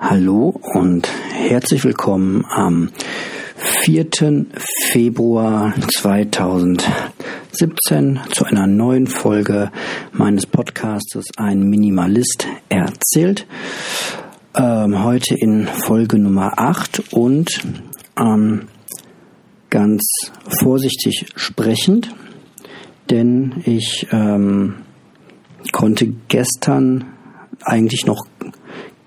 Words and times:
Hallo 0.00 0.54
und 0.74 1.08
herzlich 1.32 1.82
willkommen 1.82 2.44
am 2.48 2.90
4. 3.56 4.46
Februar 4.92 5.74
2017 5.92 8.20
zu 8.30 8.44
einer 8.44 8.68
neuen 8.68 9.08
Folge 9.08 9.72
meines 10.12 10.46
Podcastes 10.46 11.26
Ein 11.36 11.64
Minimalist 11.64 12.46
erzählt. 12.68 13.48
Ähm, 14.54 15.02
heute 15.02 15.34
in 15.34 15.66
Folge 15.66 16.20
Nummer 16.20 16.52
8 16.56 17.12
und 17.12 17.60
ähm, 18.16 18.68
ganz 19.68 20.04
vorsichtig 20.60 21.26
sprechend, 21.34 22.14
denn 23.10 23.64
ich 23.64 24.06
ähm, 24.12 24.76
konnte 25.72 26.14
gestern 26.28 27.04
eigentlich 27.64 28.06
noch 28.06 28.28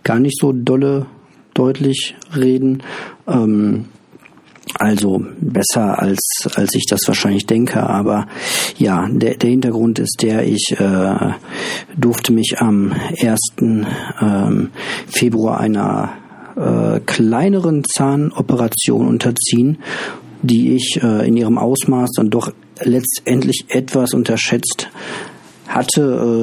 gar 0.04 0.20
nicht 0.20 0.38
so 0.40 0.52
dolle 0.52 1.06
deutlich 1.54 2.16
reden. 2.36 2.84
Ähm, 3.28 3.86
also 4.76 5.26
besser 5.40 6.00
als 6.00 6.48
als 6.56 6.76
ich 6.76 6.86
das 6.88 7.02
wahrscheinlich 7.08 7.46
denke, 7.46 7.82
aber 7.82 8.28
ja, 8.78 9.08
der, 9.10 9.36
der 9.36 9.50
Hintergrund 9.50 10.00
ist 10.00 10.22
der, 10.22 10.48
ich 10.48 10.76
äh, 10.80 11.34
durfte 11.98 12.32
mich 12.32 12.56
am 12.60 12.94
1. 13.22 13.40
Ähm, 14.22 14.70
Februar 15.08 15.60
einer 15.60 16.14
äh, 16.56 17.00
kleineren 17.02 17.84
Zahnoperation 17.84 19.08
unterziehen, 19.08 19.80
die 20.42 20.76
ich 20.76 21.00
äh, 21.02 21.28
in 21.28 21.38
ihrem 21.38 21.58
Ausmaß 21.58 22.12
dann 22.16 22.30
doch 22.30 22.52
letztendlich 22.82 23.66
etwas 23.70 24.14
unterschätzt 24.14 24.90
hatte. 25.68 26.02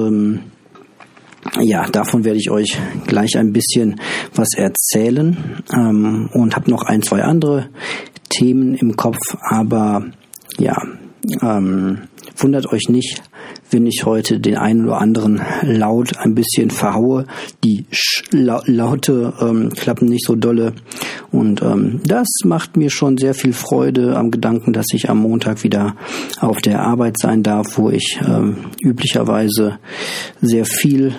Ähm, 0.09 0.41
ja, 1.61 1.87
davon 1.89 2.25
werde 2.25 2.39
ich 2.39 2.51
euch 2.51 2.79
gleich 3.07 3.37
ein 3.37 3.53
bisschen 3.53 4.01
was 4.35 4.49
erzählen. 4.57 5.63
Ähm, 5.73 6.29
und 6.33 6.57
habe 6.57 6.71
noch 6.71 6.83
ein, 6.83 7.03
zwei 7.03 7.23
andere 7.23 7.69
Themen 8.29 8.75
im 8.75 8.97
Kopf, 8.97 9.19
aber 9.41 10.05
ja, 10.59 10.77
ähm, 11.43 12.09
wundert 12.37 12.67
euch 12.73 12.89
nicht, 12.89 13.23
wenn 13.71 13.87
ich 13.87 14.05
heute 14.05 14.41
den 14.41 14.57
einen 14.57 14.87
oder 14.87 15.01
anderen 15.01 15.41
Laut 15.63 16.17
ein 16.19 16.35
bisschen 16.35 16.71
verhaue. 16.71 17.27
Die 17.65 17.87
Sch 17.91 18.23
La 18.31 18.63
Laute 18.67 19.35
ähm, 19.41 19.71
klappen 19.71 20.09
nicht 20.09 20.25
so 20.27 20.35
dolle. 20.35 20.75
Und 21.31 21.63
ähm, 21.63 22.01
das 22.05 22.29
macht 22.45 22.77
mir 22.77 22.91
schon 22.91 23.19
sehr 23.19 23.35
viel 23.35 23.53
Freude 23.53 24.17
am 24.17 24.31
Gedanken, 24.31 24.73
dass 24.73 24.87
ich 24.93 25.11
am 25.11 25.19
Montag 25.19 25.65
wieder 25.65 25.97
auf 26.41 26.61
der 26.61 26.83
Arbeit 26.83 27.17
sein 27.19 27.43
darf, 27.43 27.79
wo 27.79 27.91
ich 27.91 28.19
ähm, 28.27 28.57
üblicherweise 28.83 29.79
sehr 30.41 30.65
viel 30.65 31.15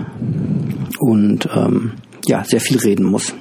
und 0.99 1.47
ähm, 1.55 1.93
ja, 2.25 2.43
sehr 2.43 2.61
viel 2.61 2.77
reden 2.77 3.05
muss. 3.05 3.33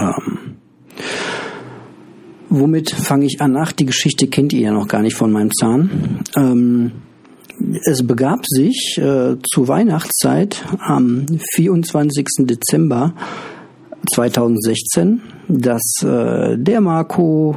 Ähm, 0.00 0.56
womit 2.48 2.90
fange 2.90 3.26
ich 3.26 3.40
an? 3.40 3.56
Ach, 3.56 3.72
die 3.72 3.86
Geschichte 3.86 4.28
kennt 4.28 4.52
ihr 4.52 4.60
ja 4.60 4.72
noch 4.72 4.88
gar 4.88 5.02
nicht 5.02 5.16
von 5.16 5.32
meinem 5.32 5.50
Zahn. 5.52 6.20
Ähm, 6.36 6.92
es 7.84 8.06
begab 8.06 8.40
sich 8.46 8.98
äh, 8.98 9.36
zur 9.42 9.68
Weihnachtszeit 9.68 10.64
am 10.78 11.26
24. 11.54 12.26
Dezember 12.40 13.14
2016, 14.12 15.22
dass 15.48 15.82
äh, 16.02 16.56
der 16.58 16.80
Marco 16.80 17.56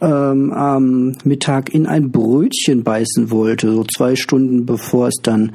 ähm, 0.00 0.52
am 0.52 1.16
Mittag 1.24 1.74
in 1.74 1.86
ein 1.86 2.10
Brötchen 2.10 2.84
beißen 2.84 3.30
wollte, 3.30 3.72
so 3.72 3.84
zwei 3.84 4.14
Stunden 4.14 4.66
bevor 4.66 5.08
es 5.08 5.16
dann 5.22 5.52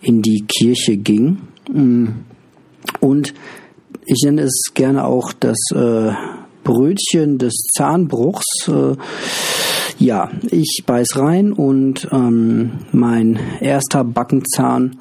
in 0.00 0.22
die 0.22 0.44
Kirche 0.46 0.96
ging. 0.96 1.38
Mm. 1.72 2.08
Und 3.00 3.34
ich 4.04 4.22
nenne 4.24 4.42
es 4.42 4.72
gerne 4.74 5.04
auch 5.04 5.32
das 5.32 5.58
äh, 5.72 6.12
Brötchen 6.64 7.38
des 7.38 7.54
Zahnbruchs. 7.76 8.68
Äh, 8.68 8.96
ja, 10.02 10.30
ich 10.50 10.82
beiß 10.84 11.16
rein 11.16 11.52
und 11.52 12.08
ähm, 12.10 12.72
mein 12.90 13.38
erster 13.60 14.02
Backenzahn 14.02 14.98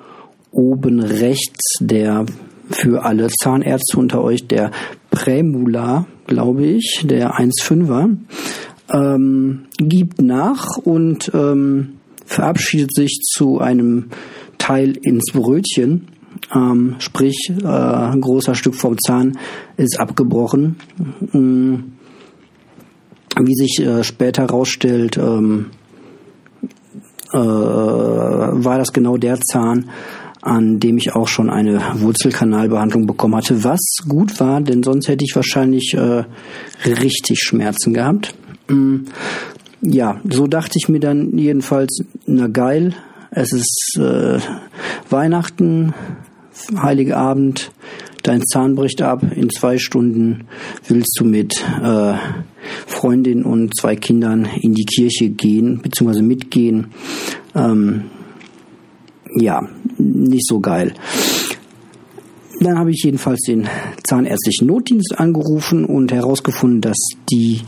oben 0.52 1.00
rechts, 1.00 1.78
der 1.80 2.26
für 2.70 3.04
alle 3.04 3.30
Zahnärzte 3.30 3.98
unter 3.98 4.24
euch, 4.24 4.48
der 4.48 4.70
Prämular, 5.10 6.06
glaube 6.28 6.66
ich, 6.66 7.04
der 7.04 7.34
1,5er, 7.34 8.16
ähm, 8.94 9.66
gibt 9.80 10.22
nach 10.22 10.78
und 10.78 11.32
ähm, 11.34 11.94
verabschiedet 12.26 12.94
sich 12.94 13.22
zu 13.24 13.60
einem 13.60 14.12
Teil 14.60 14.96
ins 15.02 15.32
Brötchen. 15.34 16.10
Ähm, 16.54 16.98
sprich, 17.00 17.52
äh, 17.60 17.66
ein 17.66 18.22
großer 18.22 18.54
Stück 18.54 18.76
vom 18.76 18.98
Zahn 19.00 19.38
ist 19.78 20.00
abgebrochen. 20.00 20.76
Ähm, 21.34 21.94
wie 23.40 23.56
sich 23.56 23.80
äh, 23.80 24.03
später 24.03 24.44
herausstellt, 24.44 25.18
ähm, 25.18 25.68
äh, 27.34 27.38
war 27.38 28.78
das 28.78 28.92
genau 28.94 29.18
der 29.18 29.40
Zahn, 29.40 29.90
an 30.42 30.80
dem 30.80 30.97
ich 30.97 31.16
auch 31.16 31.28
schon 31.28 31.50
eine 31.50 31.81
Wurzelkanalbehandlung 31.96 33.06
bekommen 33.06 33.36
hatte, 33.36 33.64
was 33.64 33.80
gut 34.08 34.40
war, 34.40 34.59
denn 34.62 34.84
sonst 34.84 35.08
hätte 35.08 35.24
ich 35.24 35.36
wahrscheinlich 35.36 35.94
äh, 35.94 36.24
richtig 36.86 37.40
Schmerzen 37.40 37.94
gehabt. 37.94 38.34
Mm, 38.68 39.06
ja, 39.81 40.20
so 40.30 40.47
dachte 40.47 40.78
ich 40.81 40.90
mir 40.90 41.00
dann 41.00 41.38
jedenfalls, 41.38 42.03
na 42.25 42.47
geil, 42.47 42.96
es 43.30 43.53
ist 43.53 43.97
äh, 44.00 44.40
Weihnachten, 45.09 45.94
Heilige 46.75 47.18
Abend, 47.18 47.72
dein 48.24 48.44
Zahn 48.44 48.75
bricht 48.75 49.02
ab, 49.02 49.24
in 49.36 49.50
zwei 49.50 49.78
Stunden 49.78 50.46
willst 50.88 51.16
du 51.18 51.25
mit 51.25 51.64
äh, 51.81 52.14
Freundin 52.88 53.44
und 53.44 53.76
zwei 53.80 53.96
Kindern 53.96 54.48
in 54.62 54.74
die 54.74 54.86
Kirche 54.86 55.30
gehen, 55.30 55.82
beziehungsweise 55.82 56.24
mitgehen. 56.24 56.88
Ähm, 57.56 58.06
ja, 59.36 59.62
nicht 59.98 60.48
so 60.48 60.60
geil. 60.60 60.94
Dann 62.60 62.78
habe 62.78 62.92
ich 62.92 63.02
jedenfalls 63.04 63.42
den 63.42 63.68
zahnärztlichen 64.04 64.68
Notdienst 64.68 65.18
angerufen 65.18 65.86
und 65.86 66.12
herausgefunden, 66.12 66.82
dass 66.82 66.98
die 67.32 67.62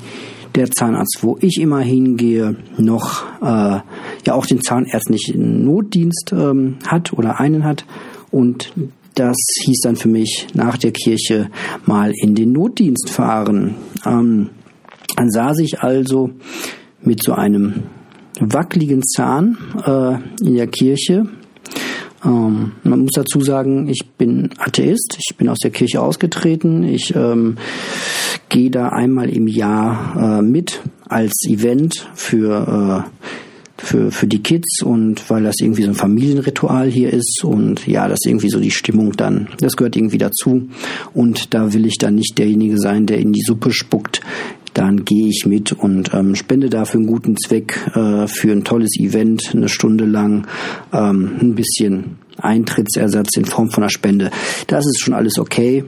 der 0.56 0.70
Zahnarzt, 0.70 1.20
wo 1.22 1.38
ich 1.42 1.59
immer 1.59 1.80
hingehe, 1.80 2.58
noch 2.78 3.24
äh, 3.42 3.80
ja 4.26 4.34
auch 4.34 4.46
den 4.46 4.62
zahnärztlichen 4.62 5.66
Notdienst 5.66 6.32
ähm, 6.32 6.78
hat 6.86 7.14
oder 7.14 7.40
einen 7.40 7.64
hat 7.64 7.86
und 8.30 8.72
das 9.16 9.38
hieß 9.62 9.80
dann 9.84 9.96
für 9.96 10.09
mich 10.09 10.48
nach 10.53 10.78
der 10.78 10.92
Kirche 10.92 11.50
mal 11.86 12.12
in 12.16 12.36
den 12.36 12.52
Notdienst 12.52 13.09
fahren. 13.09 13.76
Ähm, 14.06 14.50
dann 15.16 15.29
saß 15.29 15.59
ich 15.59 15.81
also 15.81 16.31
mit 17.01 17.22
so 17.24 17.34
einem 17.34 17.84
wackeligen 18.40 19.03
Zahn 19.03 19.57
äh, 19.85 20.46
in 20.46 20.56
der 20.56 20.68
Kirche. 20.68 21.28
Ähm, 22.25 22.74
man 22.84 23.00
muss 23.01 23.12
dazu 23.16 23.41
sagen, 23.41 23.88
ich 23.88 24.06
bin 24.18 24.50
Atheist, 24.57 25.18
ich 25.19 25.35
bin 25.38 25.50
aus 25.50 25.59
der 25.59 25.72
Kirche 25.72 26.02
ausgetreten, 26.02 26.84
ich 26.84 27.16
ähm, 27.16 27.57
gehe 28.50 28.72
da 28.72 28.90
einmal 28.90 29.29
im 29.29 29.47
Jahr 29.47 30.40
äh, 30.40 30.41
mit 30.41 30.81
als 31.07 31.46
Event 31.47 32.07
für 32.16 33.06
äh, 33.06 33.28
für, 33.84 34.12
für 34.12 34.28
die 34.28 34.41
Kids 34.41 34.81
und 34.81 35.29
weil 35.29 35.44
das 35.44 35.56
irgendwie 35.59 35.84
so 35.84 35.90
ein 35.90 35.96
Familienritual 35.96 36.90
hier 36.90 37.12
ist 37.12 37.44
und 37.44 37.85
ja, 37.85 38.07
das 38.07 38.19
irgendwie 38.25 38.50
so 38.50 38.59
die 38.59 38.72
Stimmung 38.72 39.12
dann, 39.12 39.50
das 39.59 39.75
gehört 39.75 39.97
irgendwie 39.97 40.18
dazu 40.18 40.69
und 41.13 41.53
da 41.53 41.73
will 41.73 41.85
ich 41.85 41.97
dann 41.97 42.16
nicht 42.16 42.38
derjenige 42.38 42.79
sein, 42.79 43.06
der 43.06 43.18
in 43.19 43.34
die 43.34 43.41
Suppe 43.41 43.73
spuckt, 43.73 44.22
dann 44.73 45.06
gehe 45.06 45.28
ich 45.28 45.45
mit 45.45 45.72
und 45.72 46.13
ähm, 46.13 46.35
spende 46.35 46.69
dafür 46.69 47.00
einen 47.00 47.07
guten 47.07 47.38
Zweck 47.38 47.79
äh, 47.95 48.28
für 48.28 48.51
ein 48.51 48.63
tolles 48.63 48.97
Event, 49.00 49.51
eine 49.53 49.69
Stunde 49.69 50.06
lang, 50.06 50.47
ähm, 50.91 51.38
ein 51.41 51.56
bisschen 51.56 52.17
Eintrittsersatz 52.38 53.38
in 53.38 53.45
Form 53.45 53.69
von 53.69 53.84
einer 53.84 53.89
Spende. 53.89 54.31
Das 54.67 54.85
ist 54.85 55.00
schon 55.00 55.14
alles 55.14 55.40
okay. 55.40 55.84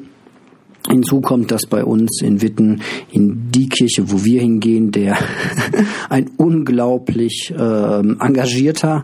Hinzu 0.88 1.20
kommt, 1.22 1.50
dass 1.50 1.66
bei 1.66 1.84
uns 1.84 2.22
in 2.22 2.42
Witten, 2.42 2.82
in 3.12 3.52
die 3.52 3.70
Kirche, 3.70 4.12
wo 4.12 4.24
wir 4.24 4.42
hingehen, 4.42 4.92
der 4.92 5.18
ein 6.10 6.30
unglaublich 6.38 7.54
ähm, 7.58 8.18
engagierter, 8.20 9.04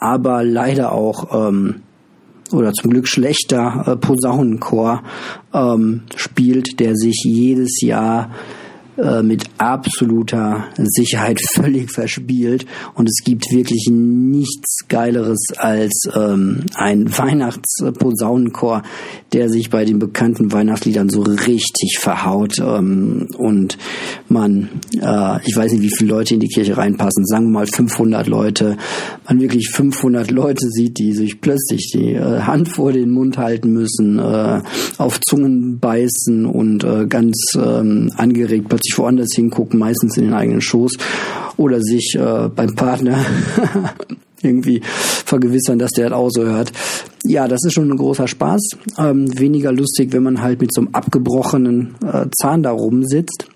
aber 0.00 0.42
leider 0.42 0.92
auch 0.92 1.48
ähm, 1.48 1.76
oder 2.52 2.72
zum 2.72 2.90
Glück 2.90 3.08
schlechter 3.08 3.84
äh, 3.86 3.96
Posaunenchor 3.96 5.02
ähm, 5.54 6.02
spielt, 6.16 6.80
der 6.80 6.96
sich 6.96 7.22
jedes 7.24 7.80
Jahr 7.80 8.30
äh, 8.98 9.22
mit 9.22 9.44
absoluter 9.56 10.66
Sicherheit 10.76 11.40
völlig 11.54 11.90
verspielt. 11.90 12.66
Und 12.94 13.08
es 13.08 13.24
gibt 13.24 13.50
wirklich 13.50 13.88
nichts 13.90 14.86
Geileres 14.88 15.38
als 15.56 16.08
ähm, 16.14 16.66
ein 16.74 17.16
Weihnachtsposaunenchor, 17.16 18.82
der 19.32 19.48
sich 19.48 19.70
bei 19.70 19.84
den 19.84 19.98
bekannten 19.98 20.52
Weihnachtsliedern 20.52 21.08
so 21.08 21.22
richtig 21.22 21.98
verhaut. 22.00 22.58
Ähm, 22.58 23.28
und 23.38 23.78
man, 24.32 24.68
äh, 25.00 25.38
ich 25.46 25.56
weiß 25.56 25.72
nicht, 25.72 25.82
wie 25.82 25.94
viele 25.96 26.10
Leute 26.10 26.34
in 26.34 26.40
die 26.40 26.48
Kirche 26.48 26.76
reinpassen, 26.76 27.26
sagen 27.26 27.46
wir 27.46 27.60
mal 27.60 27.66
500 27.66 28.26
Leute, 28.26 28.76
man 29.28 29.40
wirklich 29.40 29.70
500 29.70 30.30
Leute 30.30 30.68
sieht, 30.68 30.98
die 30.98 31.12
sich 31.12 31.40
plötzlich 31.40 31.90
die 31.92 32.14
äh, 32.14 32.40
Hand 32.40 32.68
vor 32.68 32.92
den 32.92 33.10
Mund 33.10 33.38
halten 33.38 33.72
müssen, 33.72 34.18
äh, 34.18 34.60
auf 34.98 35.20
Zungen 35.20 35.78
beißen 35.78 36.46
und 36.46 36.84
äh, 36.84 37.06
ganz 37.06 37.36
ähm, 37.56 38.10
angeregt 38.16 38.68
plötzlich 38.68 38.98
woanders 38.98 39.34
hingucken, 39.34 39.78
meistens 39.78 40.16
in 40.16 40.24
den 40.24 40.34
eigenen 40.34 40.60
Schoß 40.60 40.92
oder 41.56 41.80
sich 41.80 42.16
äh, 42.16 42.48
beim 42.48 42.74
Partner 42.74 43.24
irgendwie 44.42 44.80
vergewissern, 44.82 45.78
dass 45.78 45.90
der 45.92 46.10
das 46.10 46.18
auch 46.18 46.30
so 46.30 46.42
hört. 46.44 46.72
Ja, 47.24 47.46
das 47.46 47.60
ist 47.64 47.74
schon 47.74 47.90
ein 47.90 47.96
großer 47.96 48.26
Spaß. 48.26 48.70
Ähm, 48.98 49.38
weniger 49.38 49.72
lustig, 49.72 50.12
wenn 50.12 50.24
man 50.24 50.42
halt 50.42 50.60
mit 50.60 50.74
so 50.74 50.80
einem 50.80 50.90
abgebrochenen 50.92 51.94
äh, 52.04 52.26
Zahn 52.40 52.62
da 52.62 52.72
rumsitzt 52.72 53.46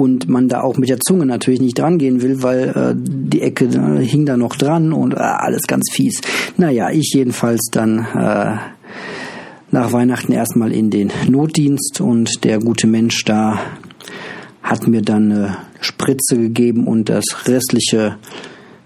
und 0.00 0.28
man 0.28 0.48
da 0.48 0.62
auch 0.62 0.78
mit 0.78 0.88
der 0.88 0.98
Zunge 0.98 1.26
natürlich 1.26 1.60
nicht 1.60 1.78
dran 1.78 1.98
gehen 1.98 2.22
will, 2.22 2.42
weil 2.42 2.68
äh, 2.68 2.94
die 2.96 3.42
Ecke 3.42 3.66
äh, 3.66 4.02
hing 4.02 4.24
da 4.24 4.38
noch 4.38 4.56
dran 4.56 4.94
und 4.94 5.12
äh, 5.12 5.18
alles 5.18 5.66
ganz 5.66 5.90
fies. 5.92 6.22
Naja, 6.56 6.90
ich 6.90 7.12
jedenfalls 7.14 7.68
dann 7.70 7.98
äh, 7.98 8.56
nach 9.70 9.92
Weihnachten 9.92 10.32
erstmal 10.32 10.72
in 10.72 10.90
den 10.90 11.12
Notdienst 11.28 12.00
und 12.00 12.44
der 12.44 12.60
gute 12.60 12.86
Mensch 12.86 13.24
da 13.24 13.60
hat 14.62 14.88
mir 14.88 15.02
dann 15.02 15.30
eine 15.30 15.56
Spritze 15.80 16.38
gegeben 16.38 16.86
und 16.86 17.10
das 17.10 17.24
restliche, 17.46 18.16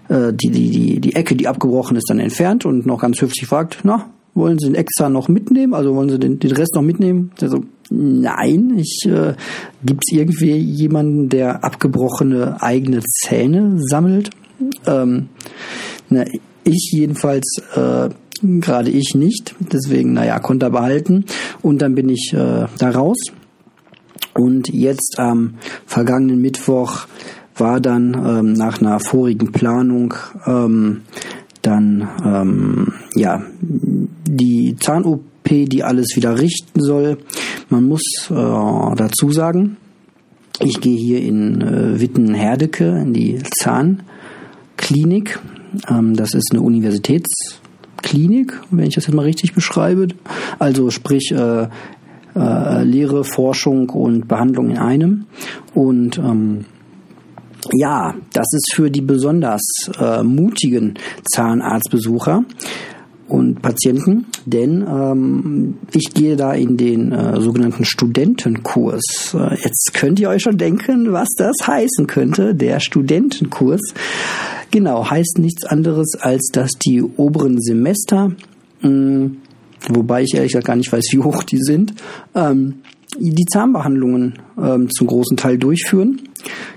äh, 0.09 0.33
die, 0.33 0.49
die, 0.49 0.69
die, 0.69 0.99
die 0.99 1.15
Ecke, 1.15 1.35
die 1.35 1.47
abgebrochen 1.47 1.95
ist, 1.95 2.09
dann 2.09 2.19
entfernt 2.19 2.65
und 2.65 2.85
noch 2.85 2.99
ganz 2.99 3.21
höflich 3.21 3.47
fragt, 3.47 3.79
na, 3.83 4.09
wollen 4.33 4.59
Sie 4.59 4.67
den 4.67 4.75
extra 4.75 5.07
noch 5.07 5.29
mitnehmen? 5.29 5.73
Also 5.73 5.95
wollen 5.95 6.09
Sie 6.09 6.19
den, 6.19 6.39
den 6.39 6.51
Rest 6.51 6.75
noch 6.75 6.81
mitnehmen? 6.81 7.31
Also, 7.41 7.63
nein, 7.89 8.77
ich 8.77 9.03
äh, 9.05 9.33
gibt 9.83 10.01
es 10.05 10.17
irgendwie 10.17 10.55
jemanden, 10.55 11.29
der 11.29 11.63
abgebrochene 11.63 12.61
eigene 12.61 13.01
Zähne 13.01 13.77
sammelt? 13.79 14.29
Ähm, 14.85 15.29
na, 16.09 16.25
ich 16.63 16.91
jedenfalls 16.91 17.61
äh, 17.75 18.09
gerade 18.41 18.89
ich 18.89 19.13
nicht. 19.15 19.55
Deswegen, 19.59 20.13
naja, 20.13 20.39
konnte 20.39 20.67
er 20.67 20.71
behalten. 20.71 21.25
Und 21.61 21.81
dann 21.81 21.95
bin 21.95 22.09
ich 22.09 22.33
äh, 22.33 22.65
da 22.77 22.89
raus. 22.89 23.17
Und 24.33 24.69
jetzt 24.69 25.15
am 25.17 25.55
vergangenen 25.85 26.41
Mittwoch 26.41 27.07
war 27.55 27.79
dann 27.79 28.13
ähm, 28.13 28.53
nach 28.53 28.81
einer 28.81 28.99
vorigen 28.99 29.51
Planung 29.53 30.13
ähm, 30.45 31.01
dann 31.61 32.07
ähm, 32.23 32.93
ja 33.15 33.41
die 33.61 34.75
Zahn-OP, 34.77 35.23
die 35.45 35.83
alles 35.83 36.15
wieder 36.15 36.37
richten 36.37 36.81
soll. 36.81 37.17
Man 37.69 37.85
muss 37.85 38.29
äh, 38.29 38.33
dazu 38.33 39.31
sagen, 39.31 39.77
ich 40.59 40.79
gehe 40.79 40.97
hier 40.97 41.21
in 41.21 41.61
äh, 41.61 41.99
Witten-Herdecke 41.99 42.99
in 43.01 43.13
die 43.13 43.41
Zahnklinik. 43.59 45.39
Ähm, 45.89 46.15
das 46.15 46.33
ist 46.33 46.51
eine 46.51 46.61
Universitäts 46.61 47.59
Klinik, 48.01 48.61
wenn 48.69 48.85
ich 48.85 48.95
das 48.95 49.07
jetzt 49.07 49.15
mal 49.15 49.23
richtig 49.23 49.53
beschreibe. 49.53 50.09
Also 50.59 50.91
sprich 50.91 51.31
äh, 51.31 51.67
äh, 52.35 52.83
Lehre, 52.83 53.23
Forschung 53.23 53.89
und 53.89 54.27
Behandlung 54.27 54.69
in 54.69 54.77
einem. 54.77 55.25
Und 55.73 56.17
ähm, 56.19 56.65
ja, 57.73 58.13
das 58.31 58.45
ist 58.53 58.73
für 58.75 58.91
die 58.91 59.01
besonders 59.01 59.63
äh, 59.99 60.21
mutigen 60.21 60.93
Zahnarztbesucher 61.33 62.45
und 63.27 63.61
Patienten, 63.61 64.27
denn 64.45 64.85
ähm, 64.87 65.77
ich 65.93 66.13
gehe 66.13 66.35
da 66.35 66.53
in 66.53 66.77
den 66.77 67.11
äh, 67.11 67.41
sogenannten 67.41 67.83
Studentenkurs. 67.83 69.33
Äh, 69.33 69.55
jetzt 69.63 69.93
könnt 69.93 70.19
ihr 70.19 70.29
euch 70.29 70.43
schon 70.43 70.57
denken, 70.57 71.11
was 71.11 71.29
das 71.37 71.55
heißen 71.65 72.07
könnte, 72.07 72.53
der 72.53 72.79
Studentenkurs. 72.79 73.81
Genau, 74.71 75.09
heißt 75.09 75.39
nichts 75.39 75.65
anderes, 75.65 76.15
als 76.19 76.49
dass 76.51 76.71
die 76.73 77.01
oberen 77.01 77.61
Semester, 77.61 78.31
mh, 78.81 78.89
hm, 78.89 79.37
wobei 79.89 80.23
ich 80.23 80.33
ehrlich 80.35 80.51
gesagt 80.51 80.67
gar 80.67 80.75
nicht 80.75 80.91
weiß, 80.91 81.05
wie 81.11 81.19
hoch 81.19 81.43
die 81.43 81.61
sind, 81.61 81.95
ähm, 82.35 82.75
die 83.19 83.45
Zahnbehandlungen 83.45 84.33
ähm, 84.61 84.89
zum 84.89 85.07
großen 85.07 85.37
Teil 85.37 85.57
durchführen. 85.57 86.21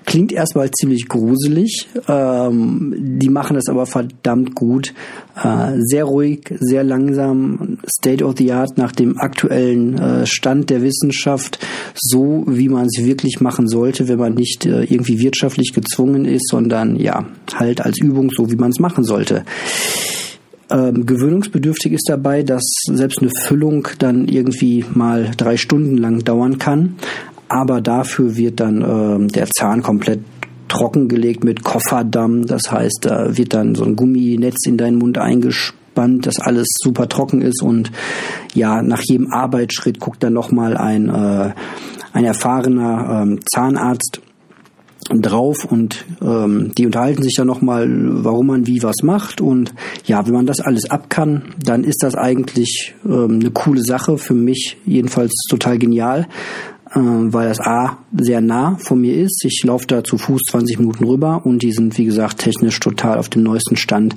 Klingt 0.07 0.33
erstmal 0.33 0.71
ziemlich 0.71 1.09
gruselig. 1.09 1.89
Ähm, 2.09 2.95
die 3.19 3.29
machen 3.29 3.55
das 3.55 3.69
aber 3.69 3.87
verdammt 3.87 4.55
gut. 4.55 4.95
Äh, 5.43 5.73
sehr 5.79 6.05
ruhig, 6.05 6.55
sehr 6.59 6.85
langsam, 6.85 7.79
State 7.87 8.25
of 8.25 8.35
the 8.39 8.53
Art 8.53 8.79
nach 8.79 8.93
dem 8.93 9.19
aktuellen 9.19 9.99
äh, 9.99 10.27
Stand 10.27 10.71
der 10.71 10.83
Wissenschaft, 10.83 11.59
so 11.95 12.45
wie 12.47 12.69
man 12.69 12.87
es 12.87 13.05
wirklich 13.05 13.41
machen 13.41 13.69
sollte, 13.69 14.09
wenn 14.09 14.19
man 14.19 14.35
nicht 14.35 14.65
äh, 14.65 14.85
irgendwie 14.85 15.19
wirtschaftlich 15.19 15.73
gezwungen 15.75 16.25
ist, 16.25 16.49
sondern 16.49 16.97
ja, 16.97 17.27
halt 17.55 17.83
als 17.83 18.01
Übung, 18.01 18.31
so 18.35 18.51
wie 18.51 18.57
man 18.57 18.71
es 18.71 18.81
machen 18.81 19.05
sollte. 19.05 19.45
Ähm, 20.71 21.07
gewöhnungsbedürftig 21.07 21.93
ist 21.93 22.09
dabei, 22.09 22.43
dass 22.43 22.63
selbst 22.91 23.23
eine 23.23 23.31
Füllung 23.45 23.89
dann 23.99 24.29
irgendwie 24.29 24.85
mal 24.93 25.31
drei 25.37 25.57
Stunden 25.57 25.97
lang 25.97 26.25
dauern 26.25 26.59
kann. 26.59 26.97
Aber 27.49 27.81
dafür 27.81 28.37
wird 28.37 28.61
dann 28.61 28.83
ähm, 28.83 29.29
der 29.29 29.47
Zahn 29.47 29.83
komplett 29.83 30.21
trockengelegt 30.69 31.45
mit 31.45 31.65
Kofferdamm. 31.65 32.47
Das 32.47 32.71
heißt, 32.71 32.99
da 33.03 33.37
wird 33.37 33.55
dann 33.55 33.75
so 33.75 33.85
ein 33.85 33.97
Gumminetz 33.97 34.67
in 34.67 34.77
deinen 34.77 34.99
Mund 34.99 35.17
eingespannt, 35.17 36.27
dass 36.27 36.39
alles 36.39 36.67
super 36.77 37.09
trocken 37.09 37.41
ist 37.41 37.63
und 37.63 37.91
ja, 38.55 38.83
nach 38.83 39.01
jedem 39.03 39.33
Arbeitsschritt 39.33 39.99
guckt 39.99 40.23
dann 40.23 40.35
nochmal 40.35 40.77
ein, 40.77 41.09
äh, 41.09 41.53
ein 42.13 42.25
erfahrener 42.25 43.23
ähm, 43.23 43.41
Zahnarzt 43.51 44.21
drauf 45.11 45.65
und 45.65 46.05
ähm, 46.21 46.73
die 46.77 46.87
unterhalten 46.87 47.23
sich 47.23 47.35
dann 47.35 47.47
nochmal, 47.47 47.89
warum 47.89 48.49
man 48.49 48.67
wie 48.67 48.83
was 48.83 48.97
macht. 49.03 49.41
Und 49.41 49.75
ja, 50.05 50.27
wenn 50.27 50.35
man 50.35 50.47
das 50.47 50.61
alles 50.61 50.91
ab 50.91 51.09
kann, 51.09 51.55
dann 51.63 51.85
ist 51.85 52.03
das 52.03 52.15
eigentlich 52.15 52.95
ähm, 53.07 53.41
eine 53.41 53.51
coole 53.51 53.83
Sache, 53.83 54.19
für 54.19 54.35
mich 54.35 54.77
jedenfalls 54.85 55.33
total 55.49 55.79
genial, 55.79 56.27
äh, 56.91 56.99
weil 56.99 57.49
das 57.49 57.61
A 57.61 57.99
sehr 58.17 58.41
nah 58.41 58.77
von 58.79 59.01
mir 59.01 59.17
ist, 59.17 59.45
ich 59.45 59.63
laufe 59.65 59.87
da 59.87 60.05
zu 60.05 60.19
Fuß 60.19 60.43
20 60.51 60.79
Minuten 60.79 61.05
rüber 61.05 61.43
und 61.45 61.63
die 61.63 61.73
sind 61.73 61.97
wie 61.99 62.05
gesagt 62.05 62.39
technisch 62.39 62.79
total 62.81 63.19
auf 63.19 63.29
dem 63.29 63.43
neuesten 63.43 63.77
Stand. 63.77 64.15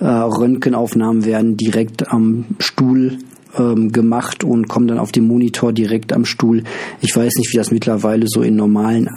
Äh, 0.00 0.06
Röntgenaufnahmen 0.06 1.24
werden 1.24 1.56
direkt 1.56 2.08
am 2.08 2.46
Stuhl 2.58 3.18
ähm, 3.58 3.92
gemacht 3.92 4.44
und 4.44 4.68
komme 4.68 4.86
dann 4.86 4.98
auf 4.98 5.12
dem 5.12 5.26
Monitor 5.26 5.72
direkt 5.72 6.12
am 6.12 6.24
Stuhl. 6.24 6.64
Ich 7.00 7.14
weiß 7.14 7.32
nicht, 7.36 7.52
wie 7.52 7.58
das 7.58 7.70
mittlerweile 7.70 8.26
so 8.28 8.42
in 8.42 8.56
normalen 8.56 9.08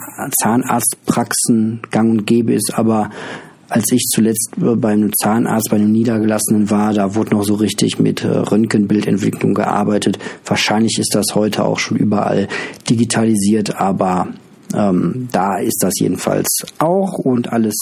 Zahnarztpraxen 0.42 1.80
gang 1.90 2.10
und 2.10 2.26
gäbe 2.26 2.52
ist, 2.52 2.72
aber 2.74 3.10
als 3.68 3.90
ich 3.90 4.02
zuletzt 4.12 4.52
bei 4.56 4.90
einem 4.90 5.12
Zahnarzt, 5.20 5.70
bei 5.70 5.76
einem 5.76 5.92
Niedergelassenen 5.92 6.70
war, 6.70 6.92
da 6.92 7.14
wurde 7.14 7.30
noch 7.30 7.44
so 7.44 7.54
richtig 7.54 7.98
mit 7.98 8.22
äh, 8.22 8.28
Röntgenbildentwicklung 8.28 9.54
gearbeitet. 9.54 10.18
Wahrscheinlich 10.44 10.98
ist 10.98 11.14
das 11.14 11.34
heute 11.34 11.64
auch 11.64 11.78
schon 11.78 11.96
überall 11.96 12.48
digitalisiert, 12.88 13.76
aber 13.80 14.28
ähm, 14.74 15.28
da 15.32 15.58
ist 15.58 15.78
das 15.82 15.94
jedenfalls 15.98 16.46
auch 16.78 17.18
und 17.18 17.52
alles, 17.52 17.74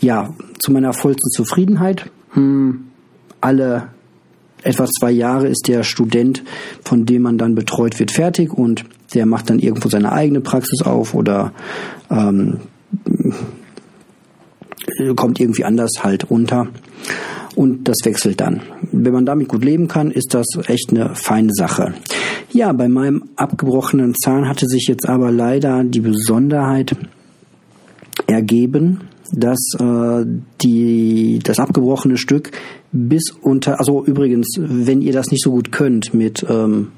ja, 0.00 0.34
zu 0.58 0.72
meiner 0.72 0.92
vollsten 0.92 1.30
Zufriedenheit. 1.30 2.10
Hm, 2.32 2.86
alle 3.40 3.88
etwa 4.64 4.86
zwei 4.86 5.10
Jahre 5.10 5.48
ist 5.48 5.68
der 5.68 5.82
Student, 5.82 6.42
von 6.82 7.06
dem 7.06 7.22
man 7.22 7.38
dann 7.38 7.54
betreut 7.54 7.98
wird, 8.00 8.10
fertig 8.10 8.52
und 8.52 8.84
der 9.14 9.26
macht 9.26 9.50
dann 9.50 9.58
irgendwo 9.58 9.88
seine 9.88 10.12
eigene 10.12 10.40
Praxis 10.40 10.82
auf 10.82 11.14
oder 11.14 11.52
ähm, 12.10 12.58
kommt 15.16 15.40
irgendwie 15.40 15.64
anders 15.64 15.92
halt 16.02 16.24
unter 16.24 16.68
und 17.54 17.88
das 17.88 17.98
wechselt 18.04 18.40
dann. 18.40 18.62
Wenn 18.92 19.12
man 19.12 19.26
damit 19.26 19.48
gut 19.48 19.64
leben 19.64 19.88
kann, 19.88 20.10
ist 20.10 20.34
das 20.34 20.46
echt 20.66 20.90
eine 20.90 21.14
feine 21.14 21.52
Sache. 21.52 21.94
Ja, 22.50 22.72
bei 22.72 22.88
meinem 22.88 23.24
abgebrochenen 23.36 24.14
Zahn 24.14 24.48
hatte 24.48 24.66
sich 24.66 24.86
jetzt 24.88 25.08
aber 25.08 25.30
leider 25.30 25.84
die 25.84 26.00
Besonderheit 26.00 26.96
ergeben, 28.26 29.02
dass 29.32 29.58
äh, 29.78 30.24
die, 30.62 31.40
das 31.42 31.58
abgebrochene 31.58 32.16
Stück 32.16 32.52
bis 32.96 33.32
unter, 33.42 33.80
also 33.80 34.04
übrigens, 34.04 34.54
wenn 34.56 35.02
ihr 35.02 35.12
das 35.12 35.32
nicht 35.32 35.42
so 35.42 35.50
gut 35.50 35.72
könnt 35.72 36.14
mit 36.14 36.46
ähm, 36.48 36.92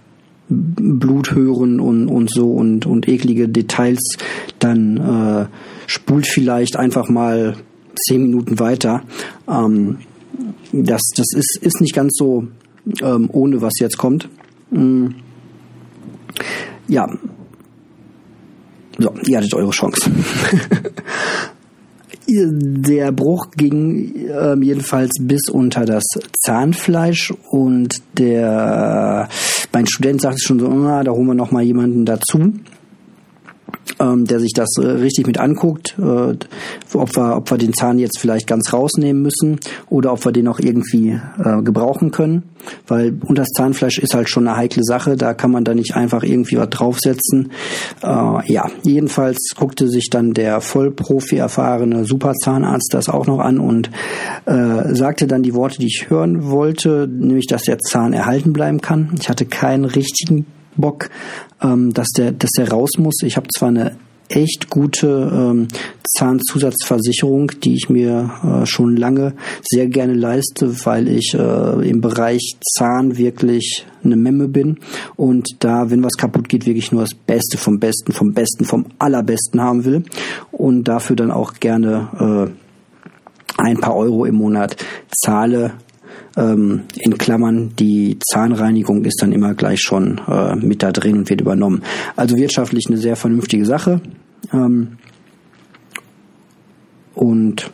Blut 0.48 1.34
hören 1.34 1.80
und, 1.80 2.08
und 2.08 2.30
so 2.30 2.52
und, 2.52 2.84
und 2.84 3.08
eklige 3.08 3.48
Details, 3.48 4.18
dann 4.58 4.98
äh, 4.98 5.46
spult 5.86 6.26
vielleicht 6.26 6.76
einfach 6.76 7.08
mal 7.08 7.56
zehn 8.06 8.22
Minuten 8.22 8.60
weiter. 8.60 9.04
Ähm, 9.48 9.98
das 10.72 11.00
das 11.16 11.26
ist, 11.34 11.58
ist 11.62 11.80
nicht 11.80 11.94
ganz 11.94 12.12
so 12.16 12.46
ähm, 13.00 13.30
ohne, 13.32 13.62
was 13.62 13.72
jetzt 13.80 13.96
kommt. 13.96 14.28
Mm. 14.70 15.06
Ja, 16.88 17.08
So, 18.98 19.14
ihr 19.26 19.38
hattet 19.38 19.54
eure 19.54 19.70
Chance. 19.70 20.10
Der 22.28 23.12
Bruch 23.12 23.50
ging 23.56 24.26
äh, 24.28 24.56
jedenfalls 24.60 25.12
bis 25.20 25.48
unter 25.48 25.84
das 25.84 26.04
Zahnfleisch 26.44 27.32
und 27.50 28.02
der 28.18 29.28
mein 29.72 29.86
Student 29.86 30.20
sagte 30.20 30.40
schon 30.40 30.58
so, 30.58 30.68
ah, 30.68 31.04
da 31.04 31.12
holen 31.12 31.26
wir 31.26 31.34
noch 31.34 31.52
mal 31.52 31.62
jemanden 31.62 32.04
dazu 32.04 32.52
ähm, 34.00 34.24
der 34.24 34.40
sich 34.40 34.52
das 34.52 34.68
äh, 34.78 34.86
richtig 34.86 35.26
mit 35.26 35.38
anguckt, 35.38 35.96
äh, 35.98 36.34
ob, 36.94 37.16
wir, 37.16 37.36
ob 37.36 37.50
wir 37.50 37.58
den 37.58 37.72
Zahn 37.72 37.98
jetzt 37.98 38.18
vielleicht 38.18 38.46
ganz 38.46 38.72
rausnehmen 38.72 39.22
müssen 39.22 39.58
oder 39.88 40.12
ob 40.12 40.24
wir 40.24 40.32
den 40.32 40.48
auch 40.48 40.58
irgendwie 40.58 41.18
äh, 41.38 41.62
gebrauchen 41.62 42.10
können, 42.10 42.42
weil 42.86 43.18
unter 43.26 43.42
das 43.42 43.50
Zahnfleisch 43.56 43.98
ist 43.98 44.14
halt 44.14 44.28
schon 44.28 44.48
eine 44.48 44.56
heikle 44.56 44.82
Sache, 44.84 45.16
da 45.16 45.34
kann 45.34 45.50
man 45.50 45.64
da 45.64 45.74
nicht 45.74 45.94
einfach 45.94 46.22
irgendwie 46.22 46.56
was 46.56 46.70
draufsetzen. 46.70 47.52
Äh, 48.02 48.52
ja, 48.52 48.70
jedenfalls 48.82 49.54
guckte 49.56 49.88
sich 49.88 50.10
dann 50.10 50.32
der 50.32 50.60
Vollprofi 50.60 51.36
erfahrene 51.36 52.04
Superzahnarzt 52.04 52.92
das 52.92 53.08
auch 53.08 53.26
noch 53.26 53.38
an 53.38 53.58
und 53.58 53.90
äh, 54.46 54.94
sagte 54.94 55.26
dann 55.26 55.42
die 55.42 55.54
Worte, 55.54 55.78
die 55.78 55.86
ich 55.86 56.06
hören 56.08 56.50
wollte, 56.50 57.08
nämlich, 57.08 57.46
dass 57.46 57.62
der 57.62 57.78
Zahn 57.78 58.12
erhalten 58.12 58.52
bleiben 58.52 58.80
kann. 58.80 59.14
Ich 59.20 59.28
hatte 59.28 59.46
keinen 59.46 59.84
richtigen 59.84 60.46
Bock, 60.76 61.10
ähm, 61.62 61.92
dass 61.92 62.08
der, 62.16 62.32
dass 62.32 62.50
der 62.52 62.70
raus 62.70 62.90
muss. 62.98 63.22
Ich 63.22 63.36
habe 63.36 63.48
zwar 63.48 63.68
eine 63.68 63.96
echt 64.28 64.70
gute 64.70 65.30
ähm, 65.32 65.68
Zahnzusatzversicherung, 66.16 67.52
die 67.62 67.74
ich 67.74 67.88
mir 67.88 68.30
äh, 68.42 68.66
schon 68.66 68.96
lange 68.96 69.34
sehr 69.62 69.86
gerne 69.86 70.14
leiste, 70.14 70.84
weil 70.84 71.08
ich 71.08 71.34
äh, 71.34 71.88
im 71.88 72.00
Bereich 72.00 72.56
Zahn 72.76 73.16
wirklich 73.16 73.86
eine 74.04 74.16
Memme 74.16 74.48
bin 74.48 74.78
und 75.16 75.56
da, 75.60 75.90
wenn 75.90 76.02
was 76.02 76.14
kaputt 76.14 76.48
geht, 76.48 76.66
wirklich 76.66 76.92
nur 76.92 77.02
das 77.02 77.14
Beste 77.14 77.58
vom 77.58 77.78
Besten, 77.78 78.12
vom 78.12 78.32
Besten, 78.32 78.64
vom 78.64 78.86
Allerbesten 78.98 79.60
haben 79.60 79.84
will 79.84 80.04
und 80.52 80.84
dafür 80.84 81.16
dann 81.16 81.30
auch 81.30 81.54
gerne 81.54 82.48
äh, 82.48 82.66
ein 83.58 83.78
paar 83.80 83.96
Euro 83.96 84.26
im 84.26 84.36
Monat 84.36 84.76
zahle, 85.10 85.74
ähm, 86.36 86.82
in 86.96 87.18
Klammern, 87.18 87.72
die 87.78 88.18
Zahnreinigung 88.30 89.04
ist 89.04 89.20
dann 89.20 89.32
immer 89.32 89.54
gleich 89.54 89.80
schon 89.80 90.20
äh, 90.28 90.54
mit 90.56 90.82
da 90.82 90.92
drin 90.92 91.18
und 91.18 91.30
wird 91.30 91.40
übernommen. 91.40 91.82
Also 92.14 92.36
wirtschaftlich 92.36 92.84
eine 92.88 92.98
sehr 92.98 93.16
vernünftige 93.16 93.64
Sache. 93.64 94.00
Ähm, 94.52 94.98
und 97.14 97.70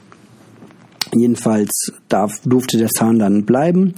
jedenfalls 1.13 1.93
darf, 2.09 2.41
durfte 2.45 2.79
der 2.79 2.89
Zahn 2.89 3.19
dann 3.19 3.45
bleiben. 3.45 3.95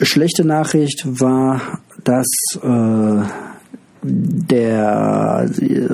Schlechte 0.00 0.44
Nachricht 0.44 1.04
war, 1.04 1.80
dass 2.04 2.28
äh, 2.62 3.22
der, 4.02 5.50
äh, 5.60 5.88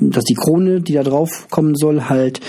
dass 0.00 0.24
die 0.24 0.34
Krone, 0.34 0.82
die 0.82 0.92
da 0.92 1.02
drauf 1.02 1.46
kommen 1.50 1.74
soll, 1.74 2.08
halt 2.08 2.40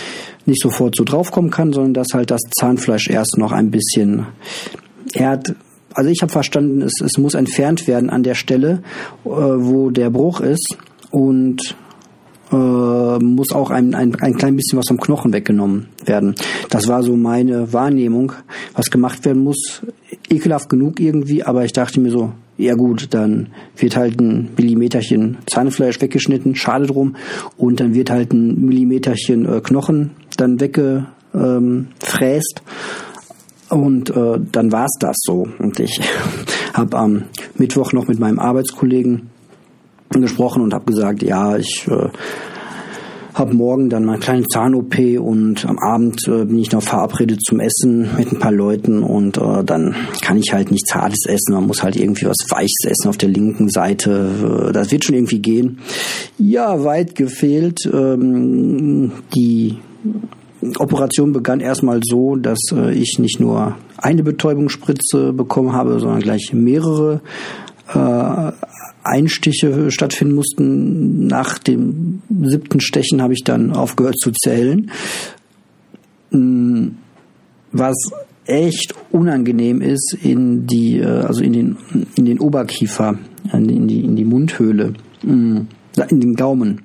nicht 0.45 0.61
sofort 0.61 0.95
so 0.95 1.03
draufkommen 1.03 1.51
kann, 1.51 1.73
sondern 1.73 1.93
dass 1.93 2.07
halt 2.13 2.31
das 2.31 2.41
Zahnfleisch 2.59 3.09
erst 3.09 3.37
noch 3.37 3.51
ein 3.51 3.71
bisschen 3.71 4.27
er 5.13 5.29
hat 5.29 5.55
also 5.95 6.09
ich 6.09 6.21
habe 6.21 6.31
verstanden, 6.31 6.81
es, 6.81 6.93
es 7.01 7.17
muss 7.17 7.35
entfernt 7.35 7.87
werden 7.87 8.09
an 8.09 8.21
der 8.21 8.35
Stelle, 8.35 8.83
äh, 9.23 9.29
wo 9.29 9.89
der 9.89 10.09
Bruch 10.09 10.41
ist 10.41 10.77
und 11.09 11.75
äh, 12.51 12.55
muss 13.19 13.51
auch 13.51 13.71
ein, 13.71 13.95
ein, 13.95 14.13
ein 14.15 14.35
klein 14.35 14.55
bisschen 14.55 14.77
was 14.77 14.89
vom 14.89 14.99
Knochen 14.99 15.33
weggenommen 15.33 15.87
werden. 16.05 16.35
Das 16.69 16.87
war 16.87 17.01
so 17.01 17.15
meine 17.15 17.71
Wahrnehmung, 17.73 18.33
was 18.73 18.91
gemacht 18.91 19.25
werden 19.25 19.43
muss. 19.43 19.81
Ekelhaft 20.29 20.69
genug 20.69 20.99
irgendwie, 20.99 21.43
aber 21.43 21.63
ich 21.63 21.73
dachte 21.73 21.99
mir 21.99 22.11
so, 22.11 22.33
ja 22.57 22.75
gut, 22.75 23.13
dann 23.13 23.49
wird 23.77 23.97
halt 23.97 24.19
ein 24.19 24.49
Millimeterchen 24.57 25.37
Zahnfleisch 25.45 26.01
weggeschnitten, 26.01 26.55
schade 26.55 26.87
drum, 26.87 27.15
und 27.57 27.79
dann 27.79 27.93
wird 27.93 28.09
halt 28.09 28.33
ein 28.33 28.65
Millimeterchen 28.65 29.45
äh, 29.45 29.61
Knochen 29.61 30.11
dann 30.36 30.60
weggefräst. 30.60 32.62
Und 33.70 34.10
äh, 34.12 34.39
dann 34.51 34.72
war's 34.72 34.96
das 35.00 35.15
so. 35.20 35.48
Und 35.60 35.80
ich 35.80 36.00
habe 36.74 36.98
am 36.98 37.24
Mittwoch 37.58 37.94
noch 37.94 38.08
mit 38.08 38.20
meinem 38.20 38.39
Arbeitskollegen 38.39 39.30
gesprochen 40.12 40.62
und 40.62 40.74
habe 40.74 40.86
gesagt, 40.86 41.24
ja, 41.24 41.58
ich 41.58 41.88
äh, 41.89 42.10
habe 43.36 43.54
morgen 43.54 43.89
dann 43.89 44.06
meine 44.06 44.20
kleine 44.20 44.46
Zahn-OP 44.46 44.98
und 45.20 45.65
am 45.65 45.77
Abend 45.77 46.25
äh, 46.27 46.46
bin 46.46 46.58
ich 46.58 46.72
noch 46.72 46.82
verabredet 46.82 47.42
zum 47.46 47.60
Essen 47.60 48.10
mit 48.18 48.32
ein 48.32 48.39
paar 48.39 48.54
Leuten 48.54 49.04
und 49.04 49.38
äh, 49.38 49.63
dann 49.63 49.94
kann 50.22 50.38
ich 50.38 50.54
halt 50.54 50.72
nichts 50.72 50.96
Hartes 50.96 51.25
essen. 51.27 51.54
Man 51.54 51.68
muss 51.68 51.84
halt 51.84 51.98
irgendwie 51.98 52.27
was 52.27 52.50
Weiches 52.50 52.86
essen 52.86 53.10
auf 53.10 53.18
der 53.18 53.30
linken 53.30 53.70
Seite. 53.70 54.70
Äh, 54.70 54.72
das 54.72 54.89
wird 54.92 55.04
schon 55.04 55.15
irgendwie 55.15 55.39
gehen. 55.39 55.80
Ja, 56.38 56.86
weit 56.86 57.15
gefehlt. 57.15 57.80
Ähm, 57.92 59.12
die 59.36 59.80
Operation 60.79 61.31
begann 61.31 61.59
erstmal 61.59 62.00
so, 62.03 62.35
dass 62.35 62.59
äh, 62.71 62.93
ich 62.93 63.19
nicht 63.19 63.39
nur 63.39 63.77
eine 63.97 64.24
Betäubungsspritze 64.24 65.33
bekommen 65.33 65.74
habe, 65.74 66.00
sondern 66.00 66.21
gleich 66.21 66.53
mehrere. 66.53 67.21
Äh, 67.93 68.51
Einstiche 69.05 69.91
stattfinden 69.91 70.33
mussten. 70.33 71.27
Nach 71.27 71.59
dem 71.59 72.21
siebten 72.43 72.79
Stechen 72.79 73.21
habe 73.21 73.33
ich 73.33 73.43
dann 73.43 73.71
aufgehört 73.71 74.17
zu 74.19 74.31
zählen. 74.31 74.89
Hm, 76.31 76.95
was 77.71 77.95
echt 78.45 78.95
unangenehm 79.12 79.81
ist 79.81 80.17
in 80.21 80.65
die, 80.65 80.97
äh, 80.97 81.05
also 81.05 81.43
in 81.43 81.53
den, 81.53 81.77
in 82.15 82.25
den 82.25 82.39
Oberkiefer, 82.39 83.17
in 83.53 83.88
die, 83.88 84.03
in 84.03 84.15
die 84.15 84.25
Mundhöhle, 84.25 84.93
hm, 85.21 85.67
in 86.09 86.19
den 86.19 86.35
Gaumen 86.35 86.81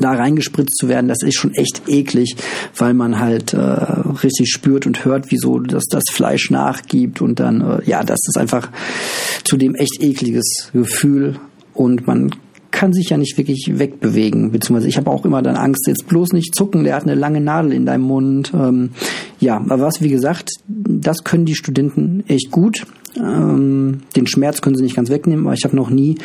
da 0.00 0.12
reingespritzt 0.12 0.76
zu 0.76 0.88
werden, 0.88 1.08
das 1.08 1.22
ist 1.22 1.36
schon 1.36 1.54
echt 1.54 1.82
eklig, 1.86 2.36
weil 2.76 2.94
man 2.94 3.18
halt 3.18 3.52
äh, 3.54 3.58
richtig 3.58 4.50
spürt 4.50 4.86
und 4.86 5.04
hört, 5.04 5.30
wieso 5.30 5.58
das, 5.58 5.84
das 5.90 6.04
Fleisch 6.10 6.50
nachgibt 6.50 7.20
und 7.20 7.40
dann, 7.40 7.60
äh, 7.60 7.84
ja, 7.84 8.02
das 8.04 8.20
ist 8.26 8.38
einfach 8.38 8.70
zudem 9.44 9.74
echt 9.74 10.02
ekliges 10.02 10.70
Gefühl 10.72 11.38
und 11.74 12.06
man 12.06 12.30
kann 12.70 12.92
sich 12.92 13.10
ja 13.10 13.16
nicht 13.16 13.38
wirklich 13.38 13.72
wegbewegen, 13.74 14.52
beziehungsweise 14.52 14.88
ich 14.88 14.98
habe 14.98 15.10
auch 15.10 15.24
immer 15.24 15.42
dann 15.42 15.56
Angst, 15.56 15.86
jetzt 15.86 16.06
bloß 16.06 16.32
nicht 16.32 16.54
zucken, 16.54 16.84
der 16.84 16.94
hat 16.94 17.04
eine 17.04 17.14
lange 17.14 17.40
Nadel 17.40 17.72
in 17.72 17.86
deinem 17.86 18.02
Mund. 18.02 18.52
Ähm, 18.54 18.90
ja, 19.40 19.56
aber 19.56 19.80
was, 19.80 20.02
wie 20.02 20.10
gesagt, 20.10 20.50
das 20.66 21.24
können 21.24 21.46
die 21.46 21.54
Studenten 21.54 22.24
echt 22.28 22.50
gut. 22.50 22.86
Ähm, 23.16 24.00
den 24.16 24.26
Schmerz 24.26 24.60
können 24.60 24.76
sie 24.76 24.82
nicht 24.82 24.96
ganz 24.96 25.10
wegnehmen, 25.10 25.46
aber 25.46 25.54
ich 25.54 25.64
habe 25.64 25.76
noch 25.76 25.90
nie 25.90 26.16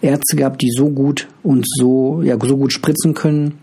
Ärzte 0.00 0.36
gehabt, 0.36 0.62
die 0.62 0.70
so 0.70 0.88
gut 0.88 1.28
und 1.42 1.66
so, 1.68 2.22
ja, 2.22 2.36
so 2.42 2.56
gut 2.56 2.72
spritzen 2.72 3.14
können, 3.14 3.58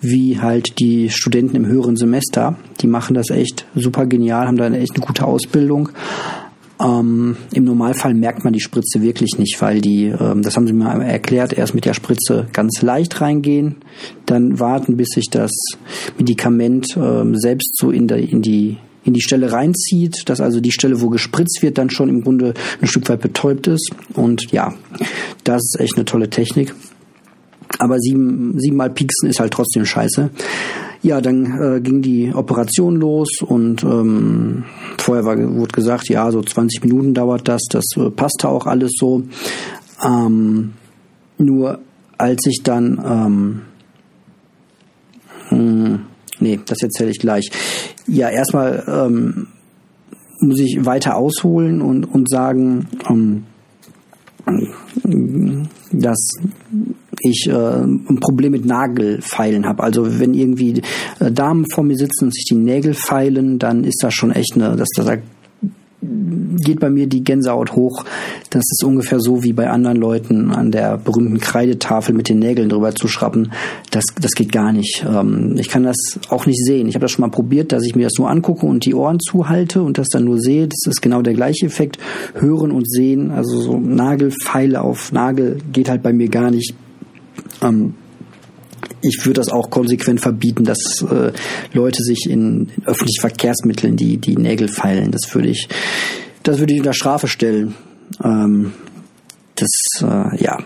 wie 0.00 0.40
halt 0.40 0.78
die 0.78 1.10
Studenten 1.10 1.56
im 1.56 1.66
höheren 1.66 1.96
Semester. 1.96 2.56
Die 2.80 2.86
machen 2.86 3.14
das 3.14 3.30
echt 3.30 3.66
super 3.74 4.06
genial, 4.06 4.46
haben 4.46 4.56
da 4.56 4.64
eine 4.64 4.78
echt 4.78 4.94
eine 4.94 5.04
gute 5.04 5.24
Ausbildung. 5.26 5.90
Ähm, 6.82 7.36
Im 7.52 7.64
Normalfall 7.64 8.14
merkt 8.14 8.44
man 8.44 8.52
die 8.52 8.60
Spritze 8.60 9.02
wirklich 9.02 9.38
nicht, 9.38 9.60
weil 9.60 9.80
die, 9.80 10.06
ähm, 10.06 10.42
das 10.42 10.56
haben 10.56 10.66
sie 10.66 10.72
mir 10.72 10.88
erklärt, 11.04 11.52
erst 11.52 11.74
mit 11.74 11.84
der 11.84 11.94
Spritze 11.94 12.46
ganz 12.52 12.82
leicht 12.82 13.20
reingehen, 13.20 13.76
dann 14.26 14.58
warten, 14.58 14.96
bis 14.96 15.10
sich 15.10 15.28
das 15.30 15.52
Medikament 16.18 16.96
ähm, 16.96 17.36
selbst 17.36 17.76
so 17.78 17.90
in, 17.90 18.08
der, 18.08 18.18
in 18.18 18.42
die 18.42 18.78
in 19.04 19.12
die 19.14 19.22
Stelle 19.22 19.52
reinzieht, 19.52 20.28
dass 20.28 20.40
also 20.40 20.60
die 20.60 20.72
Stelle, 20.72 21.00
wo 21.00 21.08
gespritzt 21.08 21.62
wird, 21.62 21.78
dann 21.78 21.90
schon 21.90 22.08
im 22.08 22.22
Grunde 22.22 22.54
ein 22.80 22.86
Stück 22.86 23.08
weit 23.08 23.20
betäubt 23.20 23.66
ist. 23.66 23.90
Und 24.14 24.52
ja, 24.52 24.74
das 25.44 25.62
ist 25.62 25.80
echt 25.80 25.96
eine 25.96 26.04
tolle 26.04 26.30
Technik. 26.30 26.74
Aber 27.78 27.98
sieben, 27.98 28.58
siebenmal 28.60 28.90
pieksen 28.90 29.28
ist 29.28 29.40
halt 29.40 29.52
trotzdem 29.52 29.84
scheiße. 29.84 30.30
Ja, 31.02 31.20
dann 31.20 31.60
äh, 31.60 31.80
ging 31.80 32.00
die 32.00 32.32
Operation 32.32 32.94
los 32.94 33.28
und 33.44 33.82
ähm, 33.82 34.64
vorher 34.98 35.24
war, 35.24 35.36
wurde 35.36 35.72
gesagt, 35.72 36.08
ja, 36.08 36.30
so 36.30 36.42
20 36.42 36.84
Minuten 36.84 37.12
dauert 37.12 37.48
das, 37.48 37.62
das 37.70 37.84
äh, 37.96 38.08
passte 38.10 38.48
auch 38.48 38.66
alles 38.66 38.92
so. 38.96 39.24
Ähm, 40.04 40.74
nur 41.38 41.80
als 42.18 42.46
ich 42.46 42.62
dann, 42.62 43.02
ähm, 43.04 43.26
hm, 43.26 43.60
nee, 46.42 46.60
das 46.64 46.82
erzähle 46.82 47.10
ich 47.10 47.18
gleich. 47.18 47.50
Ja, 48.06 48.28
erstmal 48.28 48.84
ähm, 48.86 49.48
muss 50.40 50.60
ich 50.60 50.84
weiter 50.84 51.16
ausholen 51.16 51.80
und, 51.80 52.04
und 52.04 52.28
sagen, 52.28 52.88
ähm, 53.08 53.44
dass 55.92 56.18
ich 57.20 57.46
äh, 57.48 57.52
ein 57.52 58.18
Problem 58.20 58.52
mit 58.52 58.64
Nagelfeilen 58.64 59.66
habe. 59.66 59.82
Also 59.82 60.18
wenn 60.18 60.34
irgendwie 60.34 60.82
äh, 61.20 61.30
Damen 61.30 61.64
vor 61.72 61.84
mir 61.84 61.96
sitzen 61.96 62.24
und 62.24 62.34
sich 62.34 62.44
die 62.44 62.56
Nägel 62.56 62.94
feilen, 62.94 63.58
dann 63.58 63.84
ist 63.84 64.02
das 64.02 64.14
schon 64.14 64.32
echt 64.32 64.54
eine, 64.54 64.76
dass 64.76 64.88
da 64.96 65.16
geht 66.02 66.80
bei 66.80 66.90
mir 66.90 67.06
die 67.06 67.22
Gänsehaut 67.22 67.74
hoch. 67.74 68.04
Das 68.50 68.64
ist 68.70 68.84
ungefähr 68.84 69.20
so 69.20 69.42
wie 69.44 69.52
bei 69.52 69.70
anderen 69.70 69.96
Leuten 69.96 70.50
an 70.50 70.72
der 70.72 70.98
berühmten 70.98 71.38
Kreidetafel 71.38 72.14
mit 72.14 72.28
den 72.28 72.38
Nägeln 72.38 72.68
drüber 72.68 72.94
zu 72.94 73.08
schrappen. 73.08 73.52
Das, 73.90 74.04
das 74.20 74.32
geht 74.32 74.52
gar 74.52 74.72
nicht. 74.72 75.04
Ähm, 75.08 75.56
ich 75.58 75.68
kann 75.68 75.84
das 75.84 75.96
auch 76.28 76.46
nicht 76.46 76.64
sehen. 76.64 76.88
Ich 76.88 76.94
habe 76.94 77.04
das 77.04 77.12
schon 77.12 77.22
mal 77.22 77.30
probiert, 77.30 77.72
dass 77.72 77.84
ich 77.84 77.94
mir 77.94 78.04
das 78.04 78.18
nur 78.18 78.28
angucke 78.28 78.66
und 78.66 78.84
die 78.84 78.94
Ohren 78.94 79.20
zuhalte 79.20 79.82
und 79.82 79.98
das 79.98 80.08
dann 80.08 80.24
nur 80.24 80.40
sehe. 80.40 80.66
Das 80.66 80.80
ist 80.86 81.00
genau 81.00 81.22
der 81.22 81.34
gleiche 81.34 81.66
Effekt. 81.66 81.98
Hören 82.34 82.72
und 82.72 82.90
sehen, 82.90 83.30
also 83.30 83.60
so 83.60 83.78
Nagelfeile 83.78 84.82
auf 84.82 85.12
Nagel 85.12 85.58
geht 85.72 85.88
halt 85.88 86.02
bei 86.02 86.12
mir 86.12 86.28
gar 86.28 86.50
nicht. 86.50 86.74
Ähm, 87.62 87.94
ich 89.02 89.24
würde 89.24 89.40
das 89.40 89.48
auch 89.48 89.70
konsequent 89.70 90.20
verbieten, 90.20 90.64
dass 90.64 91.02
äh, 91.02 91.32
Leute 91.72 92.02
sich 92.02 92.26
in, 92.28 92.68
öffentlichen 92.84 93.20
Verkehrsmitteln 93.20 93.96
die, 93.96 94.16
die 94.16 94.36
Nägel 94.36 94.68
feilen. 94.68 95.10
Das 95.10 95.34
würde 95.34 95.48
ich, 95.48 95.68
das 96.42 96.58
würde 96.58 96.72
ich 96.74 96.80
unter 96.80 96.92
Strafe 96.92 97.28
stellen. 97.28 97.74
Ähm, 98.24 98.72
das, 99.56 99.70
äh, 100.02 100.42
ja. 100.42 100.58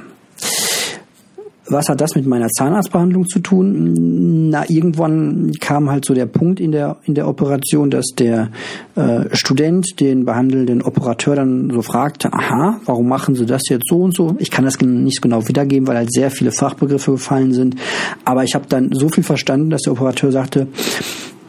Was 1.69 1.89
hat 1.89 2.01
das 2.01 2.15
mit 2.15 2.27
meiner 2.27 2.49
Zahnarztbehandlung 2.49 3.27
zu 3.27 3.41
tun? 3.41 4.51
Na, 4.51 4.65
irgendwann 4.69 5.53
kam 5.61 5.91
halt 5.91 6.05
so 6.05 6.15
der 6.15 6.27
Punkt 6.27 6.61
in 6.61 6.71
der 6.71 6.99
in 7.05 7.15
der 7.15 7.27
Operation, 7.27 7.91
dass 7.91 8.07
der 8.17 8.51
äh, 8.95 9.25
Student 9.33 9.99
den 10.01 10.25
behandelnden 10.25 10.83
Operateur 10.83 11.35
dann 11.35 11.71
so 11.71 11.83
fragte, 11.83 12.33
aha, 12.33 12.81
warum 12.85 13.09
machen 13.09 13.35
Sie 13.35 13.47
das 13.47 13.63
jetzt 13.69 13.89
so 13.89 13.97
und 13.97 14.15
so? 14.15 14.37
Ich 14.39 14.51
kann 14.51 14.65
das 14.65 14.81
nicht 14.81 15.21
genau 15.21 15.49
wiedergeben, 15.49 15.89
weil 15.89 15.97
halt 15.97 16.13
sehr 16.13 16.31
viele 16.31 16.53
Fachbegriffe 16.53 17.13
gefallen 17.13 17.53
sind. 17.53 17.77
Aber 18.25 18.45
ich 18.45 18.55
habe 18.55 18.67
dann 18.69 18.91
so 18.93 19.09
viel 19.09 19.25
verstanden, 19.25 19.71
dass 19.71 19.83
der 19.83 19.93
Operateur 19.93 20.31
sagte, 20.31 20.69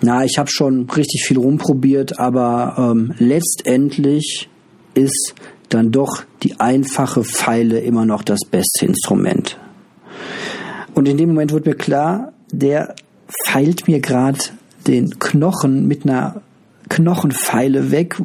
na, 0.01 0.23
ich 0.23 0.37
habe 0.37 0.49
schon 0.51 0.89
richtig 0.89 1.25
viel 1.25 1.37
rumprobiert, 1.37 2.19
aber 2.19 2.75
ähm, 2.77 3.13
letztendlich 3.19 4.49
ist 4.93 5.35
dann 5.69 5.91
doch 5.91 6.23
die 6.43 6.59
einfache 6.59 7.23
Pfeile 7.23 7.79
immer 7.79 8.05
noch 8.05 8.23
das 8.23 8.39
beste 8.49 8.85
Instrument. 8.85 9.57
Und 10.97 11.07
in 11.07 11.15
dem 11.15 11.29
Moment 11.29 11.53
wurde 11.53 11.69
mir 11.69 11.75
klar, 11.75 12.33
der 12.51 12.95
feilt 13.45 13.87
mir 13.87 13.99
gerade 13.99 14.39
den 14.87 15.19
Knochen 15.19 15.87
mit 15.87 16.05
einer 16.05 16.41
Knochenpfeile 16.89 17.91
weg, 17.91 18.19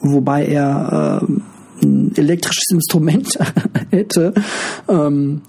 wobei 0.00 0.46
er 0.46 1.20
äh, 1.22 1.84
ein 1.84 2.12
elektrisches 2.16 2.64
Instrument 2.72 3.38
hätte. 3.90 4.32
Ähm, 4.88 5.42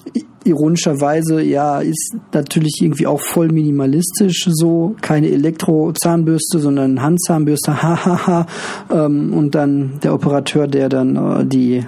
ironischerweise, 0.43 1.41
ja, 1.41 1.79
ist 1.79 2.13
natürlich 2.33 2.81
irgendwie 2.81 3.07
auch 3.07 3.21
voll 3.21 3.53
minimalistisch, 3.53 4.49
so 4.51 4.97
keine 4.99 5.29
Elektro-Zahnbürste, 5.29 6.59
sondern 6.59 7.01
Handzahnbürste, 7.01 7.81
hahaha. 7.81 8.47
ähm, 8.91 9.33
und 9.33 9.55
dann 9.55 10.01
der 10.03 10.13
Operateur, 10.13 10.67
der 10.67 10.89
dann 10.89 11.15
äh, 11.15 11.45
die 11.45 11.85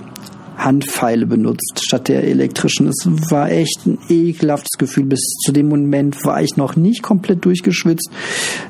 Handpfeile 0.57 1.27
benutzt 1.27 1.81
statt 1.85 2.07
der 2.07 2.23
elektrischen. 2.23 2.87
Es 2.87 3.07
war 3.29 3.49
echt 3.51 3.85
ein 3.85 3.99
ekelhaftes 4.09 4.77
Gefühl. 4.77 5.05
Bis 5.05 5.21
zu 5.45 5.51
dem 5.51 5.69
Moment 5.69 6.25
war 6.25 6.41
ich 6.41 6.57
noch 6.57 6.75
nicht 6.75 7.03
komplett 7.03 7.45
durchgeschwitzt. 7.45 8.09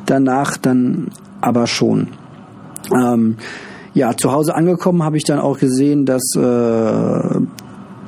Danach 0.05 0.57
dann 0.57 1.09
aber 1.41 1.65
schon. 1.65 2.09
Ähm, 2.93 3.37
ja, 3.93 4.15
zu 4.15 4.31
Hause 4.31 4.53
angekommen 4.53 5.01
habe 5.01 5.17
ich 5.17 5.23
dann 5.23 5.39
auch 5.39 5.57
gesehen, 5.57 6.05
dass 6.05 6.23
äh, 6.35 7.39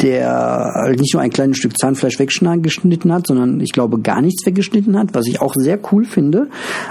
der 0.02 0.94
nicht 0.98 1.14
nur 1.14 1.22
ein 1.22 1.30
kleines 1.30 1.58
Stück 1.58 1.78
Zahnfleisch 1.78 2.20
weggeschnitten 2.20 3.12
hat, 3.12 3.28
sondern 3.28 3.60
ich 3.60 3.72
glaube 3.72 4.00
gar 4.00 4.22
nichts 4.22 4.46
weggeschnitten 4.46 4.98
hat, 4.98 5.14
was 5.14 5.28
ich 5.28 5.42
auch 5.42 5.54
sehr 5.56 5.80
cool 5.92 6.06
finde, 6.06 6.48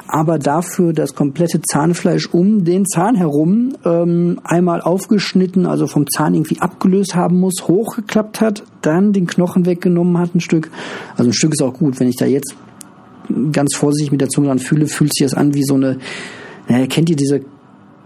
aber 0.07 0.39
dafür 0.39 0.93
das 0.93 1.15
komplette 1.15 1.61
Zahnfleisch 1.63 2.29
um 2.33 2.65
den 2.65 2.87
Zahn 2.87 3.15
herum 3.15 3.75
ähm, 3.85 4.41
einmal 4.45 4.81
aufgeschnitten, 4.81 5.67
also 5.67 5.87
vom 5.87 6.07
Zahn 6.09 6.35
irgendwie 6.35 6.61
abgelöst 6.61 7.15
haben 7.15 7.39
muss, 7.39 7.67
hochgeklappt 7.67 8.41
hat, 8.41 8.63
dann 8.83 9.13
den 9.13 9.27
Knochen 9.27 9.67
weggenommen 9.67 10.19
hat 10.19 10.35
ein 10.35 10.41
Stück. 10.41 10.71
Also 11.17 11.31
ein 11.31 11.35
Stück 11.35 11.53
ist 11.53 11.63
auch 11.63 11.75
gut, 11.75 11.99
wenn 12.01 12.09
ich 12.09 12.17
da 12.17 12.27
jetzt 12.27 12.55
ganz 13.53 13.75
vorsichtig 13.75 14.13
mit 14.13 14.21
der 14.21 14.29
Zunge 14.29 14.49
dran 14.49 14.59
fühle, 14.59 14.87
fühlt 14.87 15.15
sich 15.15 15.27
das 15.27 15.35
an 15.35 15.55
wie 15.55 15.65
so 15.65 15.75
eine, 15.75 15.99
naja, 16.69 16.87
kennt 16.87 17.11
ihr 17.11 17.17
diese 17.17 17.41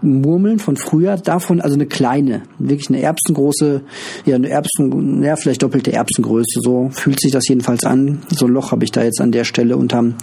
Murmeln 0.03 0.59
von 0.59 0.77
früher, 0.77 1.17
davon 1.17 1.61
also 1.61 1.75
eine 1.75 1.85
kleine, 1.85 2.43
wirklich 2.59 2.89
eine 2.89 3.01
erbsengroße, 3.01 3.81
ja 4.25 4.35
eine 4.35 4.49
Erbsen, 4.49 5.23
ja 5.23 5.35
vielleicht 5.35 5.63
doppelte 5.63 5.93
Erbsengröße, 5.93 6.59
so 6.61 6.89
fühlt 6.91 7.19
sich 7.19 7.31
das 7.31 7.47
jedenfalls 7.47 7.85
an. 7.85 8.19
So 8.29 8.45
ein 8.45 8.53
Loch 8.53 8.71
habe 8.71 8.83
ich 8.83 8.91
da 8.91 9.03
jetzt 9.03 9.21
an 9.21 9.31
der 9.31 9.43
Stelle 9.43 9.77
unterm, 9.77 10.15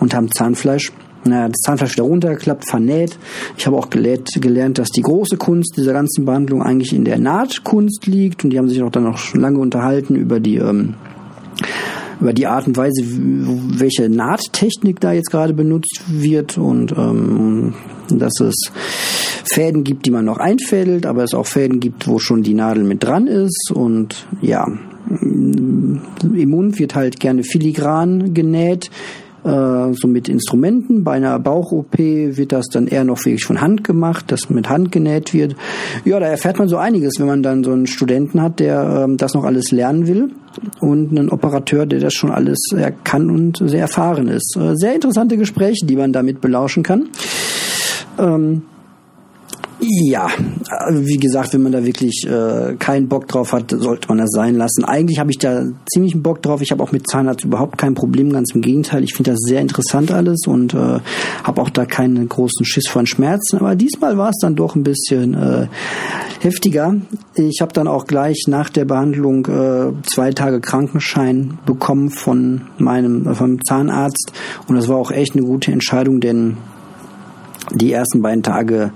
unterm 0.00 0.30
Zahnfleisch. 0.30 0.92
Naja, 1.24 1.48
das 1.48 1.60
Zahnfleisch 1.60 1.92
wieder 1.92 2.04
runtergeklappt, 2.04 2.68
vernäht. 2.68 3.16
Ich 3.56 3.66
habe 3.66 3.76
auch 3.76 3.90
gelernt, 3.90 4.30
gelernt, 4.40 4.78
dass 4.78 4.88
die 4.88 5.02
große 5.02 5.36
Kunst 5.36 5.76
dieser 5.76 5.92
ganzen 5.92 6.24
Behandlung 6.24 6.62
eigentlich 6.62 6.92
in 6.92 7.04
der 7.04 7.18
Nahtkunst 7.18 8.06
liegt 8.06 8.42
und 8.42 8.50
die 8.50 8.58
haben 8.58 8.68
sich 8.68 8.82
auch 8.82 8.90
dann 8.90 9.04
noch 9.04 9.32
lange 9.34 9.60
unterhalten 9.60 10.16
über 10.16 10.40
die 10.40 10.56
ähm, 10.56 10.94
über 12.22 12.32
die 12.32 12.46
Art 12.46 12.68
und 12.68 12.76
Weise, 12.76 13.02
welche 13.04 14.08
Nahttechnik 14.08 15.00
da 15.00 15.12
jetzt 15.12 15.30
gerade 15.30 15.52
benutzt 15.52 16.02
wird 16.08 16.56
und 16.56 16.92
ähm, 16.92 17.74
dass 18.08 18.38
es 18.40 18.70
Fäden 19.44 19.82
gibt, 19.82 20.06
die 20.06 20.12
man 20.12 20.24
noch 20.24 20.38
einfädelt, 20.38 21.04
aber 21.04 21.24
es 21.24 21.34
auch 21.34 21.46
Fäden 21.46 21.80
gibt, 21.80 22.06
wo 22.06 22.20
schon 22.20 22.42
die 22.42 22.54
Nadel 22.54 22.84
mit 22.84 23.02
dran 23.02 23.26
ist 23.26 23.72
und 23.74 24.26
ja, 24.40 24.66
im 25.20 26.50
Mund 26.50 26.78
wird 26.78 26.94
halt 26.94 27.18
gerne 27.18 27.42
filigran 27.42 28.34
genäht, 28.34 28.90
äh, 29.44 29.92
so 29.92 30.08
mit 30.08 30.28
Instrumenten. 30.28 31.04
Bei 31.04 31.12
einer 31.12 31.38
Bauch-OP 31.38 31.98
wird 31.98 32.52
das 32.52 32.66
dann 32.66 32.86
eher 32.86 33.04
noch 33.04 33.18
wirklich 33.24 33.44
von 33.44 33.60
Hand 33.60 33.84
gemacht, 33.84 34.30
dass 34.30 34.50
mit 34.50 34.68
Hand 34.68 34.92
genäht 34.92 35.34
wird. 35.34 35.56
Ja, 36.04 36.20
da 36.20 36.26
erfährt 36.26 36.58
man 36.58 36.68
so 36.68 36.76
einiges, 36.76 37.14
wenn 37.18 37.26
man 37.26 37.42
dann 37.42 37.64
so 37.64 37.72
einen 37.72 37.86
Studenten 37.86 38.40
hat, 38.40 38.60
der 38.60 39.04
ähm, 39.04 39.16
das 39.16 39.34
noch 39.34 39.44
alles 39.44 39.70
lernen 39.70 40.06
will 40.06 40.30
und 40.80 41.10
einen 41.10 41.28
Operateur, 41.30 41.86
der 41.86 42.00
das 42.00 42.14
schon 42.14 42.30
alles 42.30 42.58
äh, 42.76 42.92
kann 43.04 43.30
und 43.30 43.58
sehr 43.64 43.80
erfahren 43.80 44.28
ist. 44.28 44.56
Äh, 44.56 44.76
sehr 44.76 44.94
interessante 44.94 45.36
Gespräche, 45.36 45.86
die 45.86 45.96
man 45.96 46.12
damit 46.12 46.40
belauschen 46.40 46.82
kann. 46.82 47.08
Ähm, 48.18 48.62
ja, 49.82 50.28
wie 50.90 51.16
gesagt, 51.16 51.52
wenn 51.54 51.62
man 51.62 51.72
da 51.72 51.84
wirklich 51.84 52.24
äh, 52.24 52.76
keinen 52.78 53.08
Bock 53.08 53.26
drauf 53.26 53.52
hat, 53.52 53.70
sollte 53.70 54.08
man 54.08 54.18
das 54.18 54.30
sein 54.30 54.54
lassen. 54.54 54.84
Eigentlich 54.84 55.18
habe 55.18 55.30
ich 55.30 55.38
da 55.38 55.64
ziemlich 55.92 56.14
einen 56.14 56.22
Bock 56.22 56.40
drauf. 56.40 56.62
Ich 56.62 56.70
habe 56.70 56.82
auch 56.82 56.92
mit 56.92 57.08
Zahnarzt 57.08 57.44
überhaupt 57.44 57.78
kein 57.78 57.94
Problem, 57.94 58.32
ganz 58.32 58.54
im 58.54 58.60
Gegenteil. 58.60 59.02
Ich 59.02 59.14
finde 59.14 59.32
das 59.32 59.40
sehr 59.40 59.60
interessant 59.60 60.12
alles 60.12 60.46
und 60.46 60.72
äh, 60.74 61.00
habe 61.42 61.60
auch 61.60 61.70
da 61.70 61.84
keinen 61.84 62.28
großen 62.28 62.64
Schiss 62.64 62.86
von 62.88 63.06
Schmerzen. 63.06 63.58
Aber 63.58 63.74
diesmal 63.74 64.16
war 64.16 64.30
es 64.30 64.38
dann 64.40 64.54
doch 64.54 64.76
ein 64.76 64.84
bisschen 64.84 65.34
äh, 65.34 65.66
heftiger. 66.40 66.94
Ich 67.34 67.60
habe 67.60 67.72
dann 67.72 67.88
auch 67.88 68.06
gleich 68.06 68.44
nach 68.46 68.70
der 68.70 68.84
Behandlung 68.84 69.46
äh, 69.46 69.92
zwei 70.04 70.30
Tage 70.30 70.60
Krankenschein 70.60 71.58
bekommen 71.66 72.10
von 72.10 72.62
meinem 72.78 73.26
äh, 73.26 73.34
vom 73.34 73.58
Zahnarzt 73.64 74.32
und 74.68 74.76
das 74.76 74.88
war 74.88 74.96
auch 74.96 75.10
echt 75.10 75.34
eine 75.34 75.44
gute 75.44 75.72
Entscheidung, 75.72 76.20
denn 76.20 76.56
die 77.74 77.92
ersten 77.92 78.22
beiden 78.22 78.42
Tage 78.42 78.92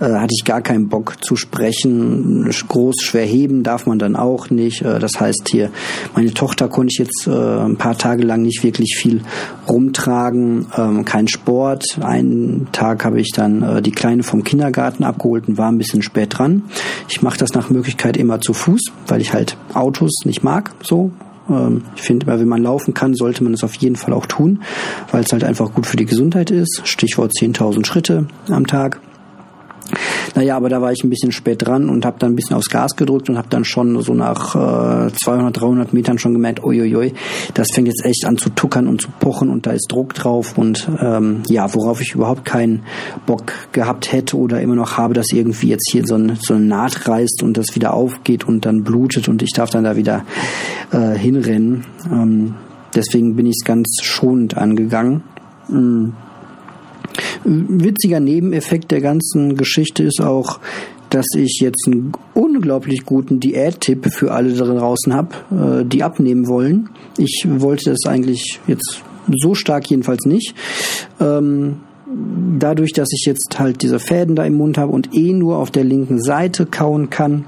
hatte 0.00 0.32
ich 0.36 0.44
gar 0.44 0.60
keinen 0.60 0.88
Bock 0.88 1.16
zu 1.24 1.36
sprechen. 1.36 2.50
Groß 2.68 2.96
schwer 3.02 3.24
heben 3.24 3.62
darf 3.62 3.86
man 3.86 3.98
dann 3.98 4.16
auch 4.16 4.50
nicht. 4.50 4.82
Äh, 4.82 4.98
das 4.98 5.12
heißt 5.18 5.48
hier, 5.50 5.70
meine 6.14 6.32
Tochter 6.32 6.68
konnte 6.68 6.92
ich 6.92 6.98
jetzt 6.98 7.26
äh, 7.26 7.30
ein 7.30 7.76
paar 7.76 7.96
Tage 7.96 8.24
lang 8.24 8.42
nicht 8.42 8.62
wirklich 8.62 8.96
viel 8.96 9.22
rumtragen. 9.68 10.66
Ähm, 10.76 11.04
kein 11.04 11.28
Sport. 11.28 11.98
Einen 12.00 12.68
Tag 12.72 13.04
habe 13.04 13.20
ich 13.20 13.30
dann 13.34 13.62
äh, 13.62 13.82
die 13.82 13.92
Kleine 13.92 14.22
vom 14.22 14.44
Kindergarten 14.44 15.04
abgeholt 15.04 15.48
und 15.48 15.58
war 15.58 15.70
ein 15.70 15.78
bisschen 15.78 16.02
spät 16.02 16.38
dran. 16.38 16.64
Ich 17.08 17.22
mache 17.22 17.38
das 17.38 17.54
nach 17.54 17.70
Möglichkeit 17.70 18.16
immer 18.16 18.40
zu 18.40 18.52
Fuß, 18.52 18.80
weil 19.06 19.20
ich 19.20 19.32
halt 19.32 19.56
Autos 19.74 20.24
nicht 20.24 20.42
mag. 20.42 20.72
So 20.82 21.12
ähm, 21.48 21.82
ich 21.96 22.02
finde 22.02 22.26
wenn 22.26 22.48
man 22.48 22.62
laufen 22.62 22.94
kann, 22.94 23.14
sollte 23.14 23.44
man 23.44 23.54
es 23.54 23.64
auf 23.64 23.74
jeden 23.76 23.96
Fall 23.96 24.12
auch 24.12 24.26
tun, 24.26 24.62
weil 25.12 25.22
es 25.22 25.32
halt 25.32 25.44
einfach 25.44 25.72
gut 25.72 25.86
für 25.86 25.96
die 25.96 26.06
Gesundheit 26.06 26.50
ist. 26.50 26.82
Stichwort 26.84 27.32
10.000 27.32 27.86
Schritte 27.86 28.26
am 28.48 28.66
Tag. 28.66 29.00
Naja, 30.34 30.56
aber 30.56 30.68
da 30.68 30.80
war 30.80 30.92
ich 30.92 31.04
ein 31.04 31.10
bisschen 31.10 31.32
spät 31.32 31.66
dran 31.66 31.88
und 31.88 32.04
habe 32.04 32.18
dann 32.18 32.32
ein 32.32 32.36
bisschen 32.36 32.56
aufs 32.56 32.68
Gas 32.68 32.96
gedrückt 32.96 33.28
und 33.28 33.38
habe 33.38 33.48
dann 33.50 33.64
schon 33.64 34.00
so 34.02 34.14
nach 34.14 34.54
äh, 34.54 35.12
200, 35.12 35.60
300 35.60 35.92
Metern 35.92 36.18
schon 36.18 36.32
gemerkt, 36.32 36.64
uiuiui, 36.64 37.14
das 37.54 37.68
fängt 37.72 37.88
jetzt 37.88 38.04
echt 38.04 38.24
an 38.24 38.36
zu 38.36 38.50
tuckern 38.50 38.88
und 38.88 39.00
zu 39.00 39.08
pochen 39.20 39.50
und 39.50 39.66
da 39.66 39.72
ist 39.72 39.86
Druck 39.90 40.14
drauf 40.14 40.58
und 40.58 40.88
ähm, 41.00 41.42
ja, 41.48 41.72
worauf 41.74 42.00
ich 42.00 42.14
überhaupt 42.14 42.44
keinen 42.44 42.82
Bock 43.26 43.52
gehabt 43.72 44.12
hätte 44.12 44.36
oder 44.36 44.60
immer 44.60 44.74
noch 44.74 44.96
habe, 44.96 45.14
dass 45.14 45.32
irgendwie 45.32 45.68
jetzt 45.68 45.90
hier 45.90 46.06
so, 46.06 46.16
ein, 46.16 46.36
so 46.40 46.54
eine 46.54 46.64
Naht 46.64 47.08
reißt 47.08 47.42
und 47.42 47.56
das 47.56 47.74
wieder 47.74 47.94
aufgeht 47.94 48.44
und 48.44 48.66
dann 48.66 48.82
blutet 48.84 49.28
und 49.28 49.42
ich 49.42 49.52
darf 49.52 49.70
dann 49.70 49.84
da 49.84 49.96
wieder 49.96 50.24
äh, 50.92 51.16
hinrennen. 51.16 51.84
Ähm, 52.10 52.54
deswegen 52.94 53.36
bin 53.36 53.46
ich 53.46 53.56
es 53.60 53.64
ganz 53.64 53.98
schonend 54.02 54.56
angegangen. 54.56 55.22
Mhm. 55.68 56.14
Witziger 57.44 58.20
Nebeneffekt 58.20 58.90
der 58.90 59.00
ganzen 59.00 59.56
Geschichte 59.56 60.02
ist 60.02 60.20
auch, 60.20 60.60
dass 61.10 61.26
ich 61.36 61.58
jetzt 61.60 61.86
einen 61.86 62.12
unglaublich 62.34 63.04
guten 63.04 63.38
Diät-Tipp 63.38 64.10
für 64.10 64.32
alle 64.32 64.52
da 64.52 64.64
draußen 64.64 65.14
habe, 65.14 65.82
äh, 65.82 65.84
die 65.84 66.02
abnehmen 66.02 66.48
wollen. 66.48 66.90
Ich 67.18 67.46
wollte 67.48 67.90
das 67.90 68.06
eigentlich 68.06 68.60
jetzt 68.66 69.02
so 69.30 69.54
stark 69.54 69.88
jedenfalls 69.88 70.24
nicht. 70.24 70.54
Ähm, 71.20 71.76
dadurch, 72.58 72.92
dass 72.92 73.08
ich 73.12 73.24
jetzt 73.26 73.58
halt 73.58 73.82
diese 73.82 73.98
Fäden 73.98 74.36
da 74.36 74.44
im 74.44 74.54
Mund 74.54 74.78
habe 74.78 74.92
und 74.92 75.14
eh 75.14 75.32
nur 75.32 75.58
auf 75.58 75.70
der 75.70 75.84
linken 75.84 76.22
Seite 76.22 76.66
kauen 76.66 77.10
kann, 77.10 77.44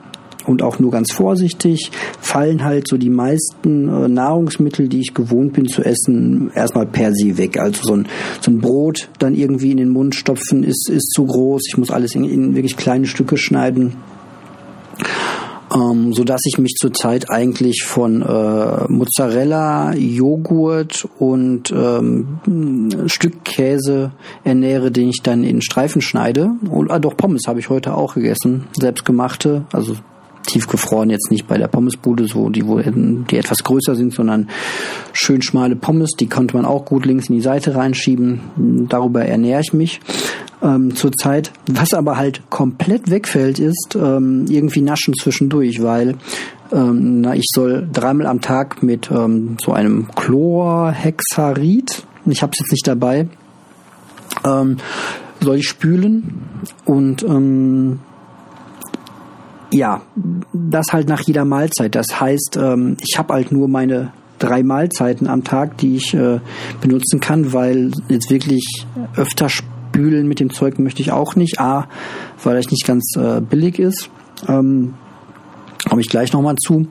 und 0.46 0.62
auch 0.62 0.78
nur 0.78 0.90
ganz 0.90 1.12
vorsichtig, 1.12 1.90
fallen 2.20 2.64
halt 2.64 2.88
so 2.88 2.96
die 2.96 3.11
meisten 3.11 3.88
äh, 3.88 4.09
Nahrungsmittel, 4.09 4.88
die 4.88 5.00
ich 5.00 5.14
gewohnt 5.14 5.52
bin 5.52 5.66
zu 5.66 5.82
essen, 5.82 6.50
erstmal 6.54 6.87
per 6.87 7.12
se 7.14 7.37
weg. 7.38 7.59
Also 7.59 7.82
so 7.82 7.94
ein, 7.94 8.06
so 8.40 8.50
ein 8.50 8.61
Brot 8.61 9.09
dann 9.18 9.35
irgendwie 9.35 9.70
in 9.70 9.78
den 9.78 9.90
Mund 9.90 10.14
stopfen 10.14 10.64
ist, 10.64 10.88
ist 10.88 11.11
zu 11.11 11.26
groß. 11.26 11.62
Ich 11.68 11.78
muss 11.78 11.90
alles 11.90 12.14
in, 12.14 12.24
in 12.24 12.54
wirklich 12.54 12.76
kleine 12.76 13.06
Stücke 13.06 13.37
schneiden. 13.37 13.96
ähm, 15.74 16.12
so 16.12 16.24
dass 16.24 16.42
ich 16.44 16.59
mich 16.59 16.74
zurzeit 16.78 17.30
eigentlich 17.30 17.85
von 17.85 18.22
äh, 18.22 18.85
Mozzarella, 18.88 19.94
Joghurt 19.94 21.09
und 21.18 21.72
ähm, 21.72 22.38
Stück 23.06 23.44
Käse 23.44 24.12
ernähre, 24.44 24.90
den 24.90 25.09
ich 25.09 25.22
dann 25.22 25.44
in 25.44 25.62
Streifen 25.62 26.00
schneide. 26.00 26.52
Und, 26.70 26.90
ah, 26.90 26.98
doch 26.98 27.16
Pommes 27.16 27.42
habe 27.46 27.61
ich 27.61 27.68
heute 27.68 27.94
auch 27.94 28.14
gegessen, 28.14 28.64
selbstgemachte, 28.72 29.66
also 29.72 29.96
tiefgefroren 30.46 31.11
jetzt 31.11 31.30
nicht 31.30 31.46
bei 31.46 31.59
der 31.59 31.68
Pommesbude, 31.68 32.26
so 32.26 32.48
die, 32.48 32.66
wo, 32.66 32.80
die 32.80 33.37
etwas 33.37 33.62
größer 33.62 33.94
sind, 33.94 34.14
sondern 34.14 34.48
schön 35.12 35.42
schmale 35.42 35.76
Pommes, 35.76 36.12
die 36.18 36.28
konnte 36.28 36.56
man 36.56 36.64
auch 36.64 36.85
gut 36.85 37.06
links 37.06 37.28
in 37.28 37.37
die 37.37 37.42
Seite 37.42 37.74
reinschieben. 37.74 38.87
Darüber 38.88 39.24
ernähre 39.24 39.61
ich 39.61 39.72
mich 39.72 40.00
ähm, 40.62 40.94
zurzeit. 40.94 41.52
Was 41.70 41.94
aber 41.94 42.16
halt 42.16 42.42
komplett 42.50 43.11
wegfällt, 43.11 43.59
ist 43.59 43.96
ähm, 43.96 44.46
irgendwie 44.48 44.82
Naschen 44.82 45.14
zwischendurch, 45.14 45.82
weil 45.82 46.16
ähm, 46.72 47.20
na, 47.20 47.35
ich 47.35 47.46
soll 47.54 47.88
dreimal 47.92 48.26
am 48.26 48.40
Tag 48.40 48.82
mit 48.82 49.11
ähm, 49.11 49.56
so 49.64 49.72
einem 49.72 50.09
Chlorhexarid, 50.14 52.04
ich 52.26 52.42
habe 52.42 52.52
es 52.52 52.59
jetzt 52.59 52.72
nicht 52.72 52.87
dabei, 52.87 53.28
ähm, 54.44 54.78
soll 55.40 55.56
ich 55.56 55.68
spülen 55.68 56.44
und 56.85 57.22
ähm, 57.22 58.00
ja, 59.72 60.02
das 60.52 60.87
halt 60.92 61.09
nach 61.09 61.20
jeder 61.20 61.44
Mahlzeit. 61.44 61.94
Das 61.94 62.20
heißt, 62.20 62.59
ähm, 62.61 62.96
ich 63.00 63.18
habe 63.18 63.35
halt 63.35 63.52
nur 63.52 63.68
meine 63.68 64.12
drei 64.38 64.62
Mahlzeiten 64.62 65.29
am 65.29 65.44
Tag, 65.44 65.79
die 65.79 65.96
ich 65.96 66.14
äh, 66.14 66.40
benutzen 66.81 67.20
kann, 67.20 67.52
weil 67.52 67.92
jetzt 68.09 68.31
wirklich 68.31 68.87
öfter 69.16 69.48
spülen 69.48 70.29
mit 70.29 70.40
dem 70.40 70.52
Zeug 70.52 70.79
möchte 70.79 71.02
ich 71.02 71.12
auch 71.12 71.37
nicht. 71.37 71.59
A, 71.59 71.88
weil 72.42 72.57
es 72.57 72.70
nicht 72.70 72.87
ganz 72.87 73.14
äh, 73.16 73.40
billig 73.40 73.79
ist. 73.79 74.11
Ähm, 74.48 74.94
Komme 75.88 76.00
ich 76.00 76.09
gleich 76.09 76.33
nochmal 76.33 76.57
zu. 76.57 76.87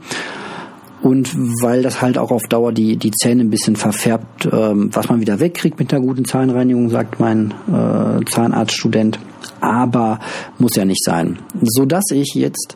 Und 1.06 1.36
weil 1.62 1.84
das 1.84 2.02
halt 2.02 2.18
auch 2.18 2.32
auf 2.32 2.48
Dauer 2.50 2.72
die, 2.72 2.98
die 2.98 3.12
Zähne 3.12 3.44
ein 3.44 3.52
bisschen 3.52 3.76
verfärbt, 3.76 4.50
ähm, 4.52 4.90
was 4.92 5.08
man 5.08 5.22
wieder 5.22 5.40
wegkriegt 5.40 5.78
mit 5.78 5.94
einer 5.94 6.02
guten 6.02 6.26
Zahnreinigung, 6.26 6.90
sagt 6.90 7.20
mein 7.20 7.54
äh, 7.68 8.26
Zahnarztstudent. 8.26 9.20
Aber 9.62 10.18
muss 10.58 10.76
ja 10.76 10.84
nicht 10.84 11.04
sein. 11.04 11.38
So 11.62 11.86
dass 11.86 12.06
ich 12.10 12.34
jetzt 12.34 12.76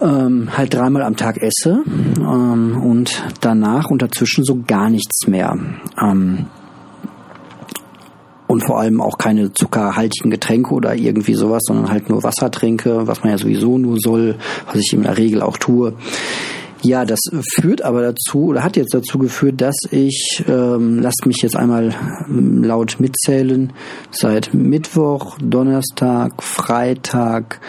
ähm, 0.00 0.56
halt 0.56 0.72
dreimal 0.72 1.02
am 1.02 1.16
Tag 1.16 1.38
esse 1.42 1.82
ähm, 2.20 2.80
und 2.80 3.24
danach 3.40 3.90
und 3.90 4.00
dazwischen 4.00 4.44
so 4.44 4.60
gar 4.64 4.88
nichts 4.88 5.26
mehr. 5.26 5.58
Ähm, 6.00 6.46
und 8.46 8.64
vor 8.64 8.78
allem 8.78 9.00
auch 9.00 9.18
keine 9.18 9.52
zuckerhaltigen 9.52 10.30
Getränke 10.30 10.72
oder 10.72 10.94
irgendwie 10.94 11.34
sowas, 11.34 11.62
sondern 11.66 11.90
halt 11.90 12.08
nur 12.08 12.22
Wasser 12.22 12.52
trinke, 12.52 13.08
was 13.08 13.24
man 13.24 13.32
ja 13.32 13.38
sowieso 13.38 13.78
nur 13.78 13.96
soll, 13.98 14.36
was 14.66 14.76
ich 14.76 14.92
in 14.92 15.02
der 15.02 15.18
Regel 15.18 15.42
auch 15.42 15.58
tue. 15.58 15.94
Ja, 16.84 17.06
das 17.06 17.20
führt 17.54 17.80
aber 17.80 18.02
dazu 18.02 18.48
oder 18.48 18.62
hat 18.62 18.76
jetzt 18.76 18.92
dazu 18.92 19.18
geführt, 19.18 19.62
dass 19.62 19.74
ich, 19.90 20.44
ähm, 20.46 20.98
lasst 21.00 21.24
mich 21.24 21.38
jetzt 21.40 21.56
einmal 21.56 21.94
ähm, 22.28 22.62
laut 22.62 22.96
mitzählen, 22.98 23.72
seit 24.10 24.52
Mittwoch, 24.52 25.38
Donnerstag, 25.40 26.42
Freitag, 26.42 27.60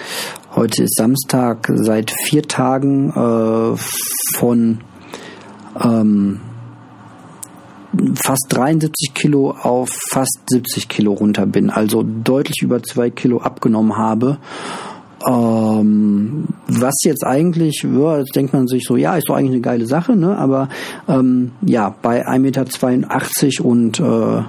heute 0.54 0.84
ist 0.84 0.98
Samstag, 0.98 1.72
seit 1.76 2.12
vier 2.12 2.44
Tagen 2.44 3.10
äh, 3.12 3.78
von 4.38 4.82
ähm, 5.82 6.42
fast 8.16 8.48
73 8.50 9.14
Kilo 9.14 9.52
auf 9.52 9.92
fast 10.10 10.42
70 10.50 10.90
Kilo 10.90 11.14
runter 11.14 11.46
bin, 11.46 11.70
also 11.70 12.04
deutlich 12.04 12.62
über 12.62 12.84
zwei 12.84 13.12
Kilo 13.12 13.38
abgenommen 13.38 13.96
habe. 13.98 14.40
Ähm, 15.28 16.46
was 16.68 16.94
jetzt 17.04 17.26
eigentlich, 17.26 17.84
ja, 17.84 18.20
jetzt 18.20 18.36
denkt 18.36 18.54
man 18.54 18.68
sich 18.68 18.84
so, 18.86 18.96
ja, 18.96 19.16
ist 19.16 19.28
doch 19.28 19.36
eigentlich 19.36 19.52
eine 19.52 19.62
geile 19.62 19.86
Sache, 19.88 20.16
ne? 20.16 20.38
Aber 20.38 20.70
ähm, 21.08 21.52
ja, 21.62 21.96
bei 22.02 22.28
1,82 22.28 22.40
Meter 22.40 23.66
und 23.66 24.00
äh, 24.00 24.44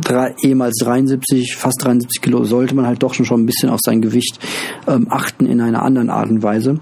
drei, 0.00 0.34
ehemals 0.42 0.76
73, 0.82 1.56
fast 1.56 1.82
73 1.82 2.22
Kilo, 2.22 2.44
sollte 2.44 2.74
man 2.74 2.86
halt 2.86 3.02
doch 3.02 3.14
schon, 3.14 3.26
schon 3.26 3.42
ein 3.42 3.46
bisschen 3.46 3.70
auf 3.70 3.80
sein 3.82 4.00
Gewicht 4.00 4.38
ähm, 4.86 5.06
achten 5.10 5.46
in 5.46 5.60
einer 5.60 5.82
anderen 5.82 6.10
Art 6.10 6.30
und 6.30 6.42
Weise. 6.42 6.78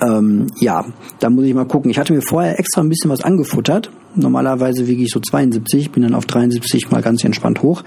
Ähm, 0.00 0.46
ja, 0.60 0.84
da 1.18 1.30
muss 1.30 1.44
ich 1.44 1.54
mal 1.54 1.66
gucken. 1.66 1.90
Ich 1.90 1.98
hatte 1.98 2.12
mir 2.12 2.22
vorher 2.22 2.58
extra 2.58 2.82
ein 2.82 2.88
bisschen 2.88 3.10
was 3.10 3.22
angefuttert. 3.22 3.90
Normalerweise 4.14 4.86
wiege 4.86 5.02
ich 5.02 5.10
so 5.10 5.20
72, 5.20 5.90
bin 5.90 6.02
dann 6.02 6.14
auf 6.14 6.26
73 6.26 6.90
mal 6.90 7.02
ganz 7.02 7.24
entspannt 7.24 7.62
hoch. 7.62 7.82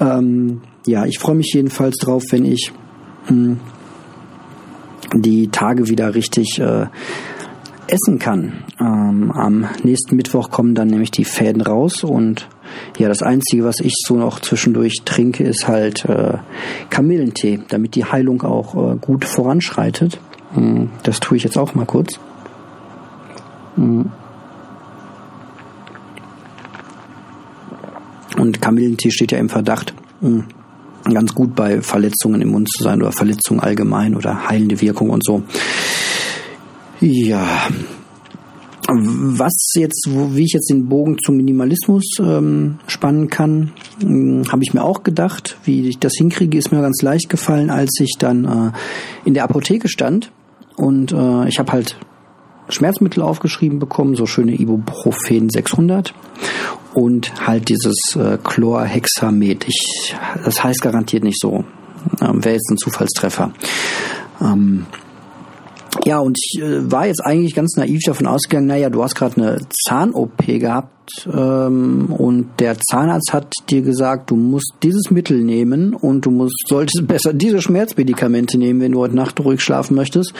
Ähm, 0.00 0.62
ja, 0.86 1.06
ich 1.06 1.18
freue 1.18 1.36
mich 1.36 1.52
jedenfalls 1.54 1.96
drauf, 1.96 2.22
wenn 2.30 2.44
ich 2.44 2.72
die 5.14 5.48
Tage 5.48 5.88
wieder 5.88 6.14
richtig 6.14 6.58
äh, 6.58 6.86
essen 7.86 8.18
kann. 8.18 8.64
Ähm, 8.80 9.30
am 9.32 9.68
nächsten 9.82 10.16
Mittwoch 10.16 10.50
kommen 10.50 10.74
dann 10.74 10.88
nämlich 10.88 11.10
die 11.10 11.24
Fäden 11.24 11.62
raus 11.62 12.04
und 12.04 12.48
ja, 12.98 13.08
das 13.08 13.22
Einzige, 13.22 13.64
was 13.64 13.80
ich 13.80 13.94
so 14.06 14.16
noch 14.16 14.40
zwischendurch 14.40 15.02
trinke, 15.04 15.44
ist 15.44 15.68
halt 15.68 16.04
äh, 16.06 16.38
Kamillentee, 16.90 17.60
damit 17.68 17.94
die 17.94 18.04
Heilung 18.04 18.42
auch 18.42 18.74
äh, 18.74 18.96
gut 18.96 19.24
voranschreitet. 19.24 20.18
Hm, 20.54 20.90
das 21.02 21.20
tue 21.20 21.36
ich 21.36 21.44
jetzt 21.44 21.58
auch 21.58 21.74
mal 21.74 21.86
kurz. 21.86 22.18
Hm. 23.76 24.10
Und 28.38 28.60
Kamillentee 28.60 29.10
steht 29.10 29.32
ja 29.32 29.38
im 29.38 29.48
Verdacht, 29.48 29.94
hm, 30.20 30.44
ganz 31.12 31.34
gut 31.34 31.54
bei 31.54 31.82
Verletzungen 31.82 32.40
im 32.40 32.50
Mund 32.50 32.68
zu 32.70 32.82
sein 32.82 33.02
oder 33.02 33.12
Verletzungen 33.12 33.60
allgemein 33.60 34.14
oder 34.14 34.48
heilende 34.48 34.80
Wirkung 34.80 35.10
und 35.10 35.24
so. 35.24 35.42
Ja. 37.00 37.68
Was 38.86 39.72
jetzt, 39.76 40.08
wie 40.10 40.44
ich 40.44 40.52
jetzt 40.52 40.70
den 40.70 40.88
Bogen 40.88 41.16
zum 41.18 41.36
Minimalismus 41.36 42.04
ähm, 42.20 42.78
spannen 42.86 43.28
kann, 43.28 43.72
hm, 44.00 44.44
habe 44.52 44.62
ich 44.62 44.74
mir 44.74 44.84
auch 44.84 45.02
gedacht. 45.02 45.56
Wie 45.64 45.88
ich 45.88 45.98
das 45.98 46.12
hinkriege, 46.16 46.58
ist 46.58 46.70
mir 46.70 46.82
ganz 46.82 47.00
leicht 47.00 47.30
gefallen, 47.30 47.70
als 47.70 47.98
ich 47.98 48.16
dann 48.18 48.44
äh, 48.44 48.72
in 49.26 49.32
der 49.32 49.44
Apotheke 49.44 49.88
stand 49.88 50.30
und 50.76 51.12
äh, 51.12 51.48
ich 51.48 51.58
habe 51.58 51.72
halt 51.72 51.96
Schmerzmittel 52.68 53.22
aufgeschrieben 53.22 53.78
bekommen, 53.78 54.14
so 54.14 54.26
schöne 54.26 54.54
Ibuprofen 54.54 55.50
600 55.50 56.14
und 56.94 57.46
halt 57.46 57.68
dieses 57.68 57.96
äh, 58.16 58.38
Chlorhexamet. 58.42 59.66
Ich, 59.68 60.16
das 60.44 60.62
heißt 60.62 60.80
garantiert 60.82 61.24
nicht 61.24 61.40
so. 61.40 61.64
Ähm, 62.20 62.44
Wäre 62.44 62.54
jetzt 62.54 62.70
ein 62.70 62.78
Zufallstreffer. 62.78 63.52
Ähm, 64.40 64.86
ja, 66.04 66.18
und 66.18 66.38
ich 66.38 66.60
äh, 66.60 66.90
war 66.90 67.06
jetzt 67.06 67.24
eigentlich 67.24 67.54
ganz 67.54 67.76
naiv 67.76 68.00
davon 68.04 68.26
ausgegangen, 68.26 68.66
naja, 68.66 68.90
du 68.90 69.02
hast 69.02 69.14
gerade 69.14 69.36
eine 69.36 69.58
Zahn-OP 69.86 70.46
gehabt 70.46 71.26
ähm, 71.26 72.12
und 72.12 72.60
der 72.60 72.76
Zahnarzt 72.78 73.32
hat 73.32 73.52
dir 73.70 73.80
gesagt, 73.80 74.30
du 74.30 74.36
musst 74.36 74.74
dieses 74.82 75.10
Mittel 75.10 75.42
nehmen 75.42 75.94
und 75.94 76.26
du 76.26 76.30
musst, 76.30 76.54
solltest 76.68 77.04
besser 77.08 77.32
diese 77.32 77.62
Schmerzmedikamente 77.62 78.58
nehmen, 78.58 78.80
wenn 78.80 78.92
du 78.92 79.00
heute 79.00 79.16
Nacht 79.16 79.40
ruhig 79.40 79.62
schlafen 79.62 79.94
möchtest. 79.94 80.34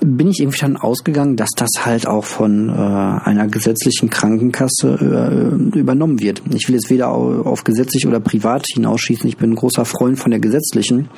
Bin 0.00 0.28
ich 0.28 0.40
irgendwie 0.40 0.60
dann 0.60 0.76
ausgegangen, 0.76 1.36
dass 1.36 1.50
das 1.56 1.70
halt 1.84 2.06
auch 2.08 2.24
von 2.24 2.68
äh, 2.68 2.72
einer 2.72 3.46
gesetzlichen 3.46 4.10
Krankenkasse 4.10 5.52
äh, 5.72 5.78
übernommen 5.78 6.20
wird. 6.20 6.42
Ich 6.52 6.68
will 6.68 6.74
jetzt 6.74 6.90
weder 6.90 7.10
auf 7.10 7.62
gesetzlich 7.62 8.06
oder 8.06 8.18
privat 8.18 8.66
hinausschießen, 8.72 9.28
ich 9.28 9.36
bin 9.36 9.52
ein 9.52 9.56
großer 9.56 9.84
Freund 9.84 10.18
von 10.18 10.32
der 10.32 10.40
gesetzlichen. 10.40 11.08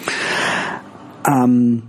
Ähm, 1.27 1.83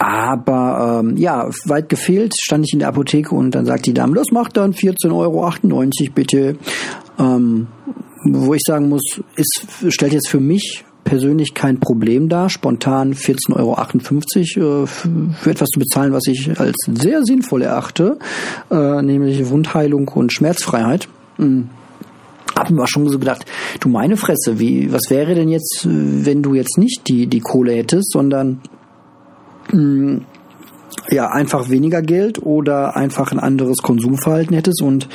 aber 0.00 1.02
ähm, 1.04 1.18
ja, 1.18 1.50
weit 1.66 1.90
gefehlt, 1.90 2.32
stand 2.40 2.64
ich 2.66 2.72
in 2.72 2.78
der 2.78 2.88
Apotheke 2.88 3.34
und 3.34 3.50
dann 3.50 3.66
sagt 3.66 3.84
die 3.84 3.92
Dame, 3.92 4.14
das 4.14 4.28
macht 4.32 4.56
dann 4.56 4.72
14,98 4.72 5.12
Euro 5.12 5.50
bitte. 6.14 6.56
Ähm, 7.18 7.66
wo 8.24 8.54
ich 8.54 8.62
sagen 8.66 8.88
muss, 8.88 9.02
ist, 9.36 9.66
stellt 9.88 10.14
jetzt 10.14 10.28
für 10.28 10.40
mich 10.40 10.86
persönlich 11.04 11.52
kein 11.52 11.80
Problem 11.80 12.30
dar, 12.30 12.48
spontan 12.48 13.12
14,58 13.12 14.58
Euro 14.58 14.84
äh, 14.84 14.86
für 14.86 15.50
etwas 15.50 15.68
zu 15.68 15.78
bezahlen, 15.78 16.14
was 16.14 16.26
ich 16.28 16.58
als 16.58 16.76
sehr 16.86 17.22
sinnvoll 17.22 17.60
erachte, 17.60 18.18
äh, 18.70 19.02
nämlich 19.02 19.50
Wundheilung 19.50 20.08
und 20.08 20.32
Schmerzfreiheit. 20.32 21.08
Mhm. 21.36 21.68
Hab 22.56 22.70
mir 22.70 22.82
auch 22.82 22.88
schon 22.88 23.06
so 23.06 23.18
gedacht, 23.18 23.44
du 23.80 23.90
meine 23.90 24.16
Fresse, 24.16 24.58
wie, 24.58 24.90
was 24.92 25.10
wäre 25.10 25.34
denn 25.34 25.50
jetzt, 25.50 25.86
wenn 25.86 26.42
du 26.42 26.54
jetzt 26.54 26.78
nicht 26.78 27.06
die, 27.06 27.26
die 27.26 27.40
Kohle 27.40 27.72
hättest, 27.72 28.12
sondern 28.12 28.60
Mm, 29.72 30.18
ja, 31.10 31.28
einfach 31.28 31.68
weniger 31.70 32.02
Geld 32.02 32.42
oder 32.42 32.96
einfach 32.96 33.32
ein 33.32 33.40
anderes 33.40 33.78
Konsumverhalten 33.78 34.54
hättest 34.54 34.82
und 34.82 35.08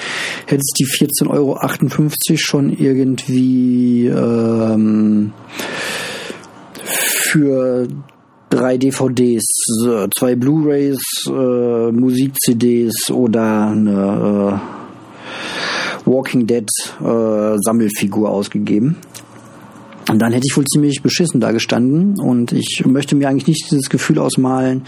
hättest 0.45 0.75
die 0.79 0.85
14,58 0.85 1.29
Euro 1.29 2.37
schon 2.37 2.69
irgendwie 2.71 4.07
ähm, 4.07 5.33
für 6.83 7.87
drei 8.49 8.77
DVDs, 8.77 9.45
zwei 10.17 10.35
Blu-rays, 10.35 11.01
äh, 11.27 11.91
Musik-CDs 11.91 13.11
oder 13.11 13.67
eine 13.67 14.59
äh, 16.05 16.09
Walking 16.09 16.45
Dead 16.45 16.69
äh, 17.01 17.57
Sammelfigur 17.57 18.29
ausgegeben. 18.29 18.97
Und 20.09 20.21
dann 20.21 20.33
hätte 20.33 20.45
ich 20.47 20.55
wohl 20.55 20.65
ziemlich 20.65 21.01
beschissen 21.01 21.39
da 21.39 21.51
gestanden. 21.51 22.19
Und 22.19 22.51
ich 22.51 22.83
möchte 22.85 23.15
mir 23.15 23.27
eigentlich 23.27 23.47
nicht 23.47 23.71
dieses 23.71 23.89
Gefühl 23.89 24.19
ausmalen, 24.19 24.83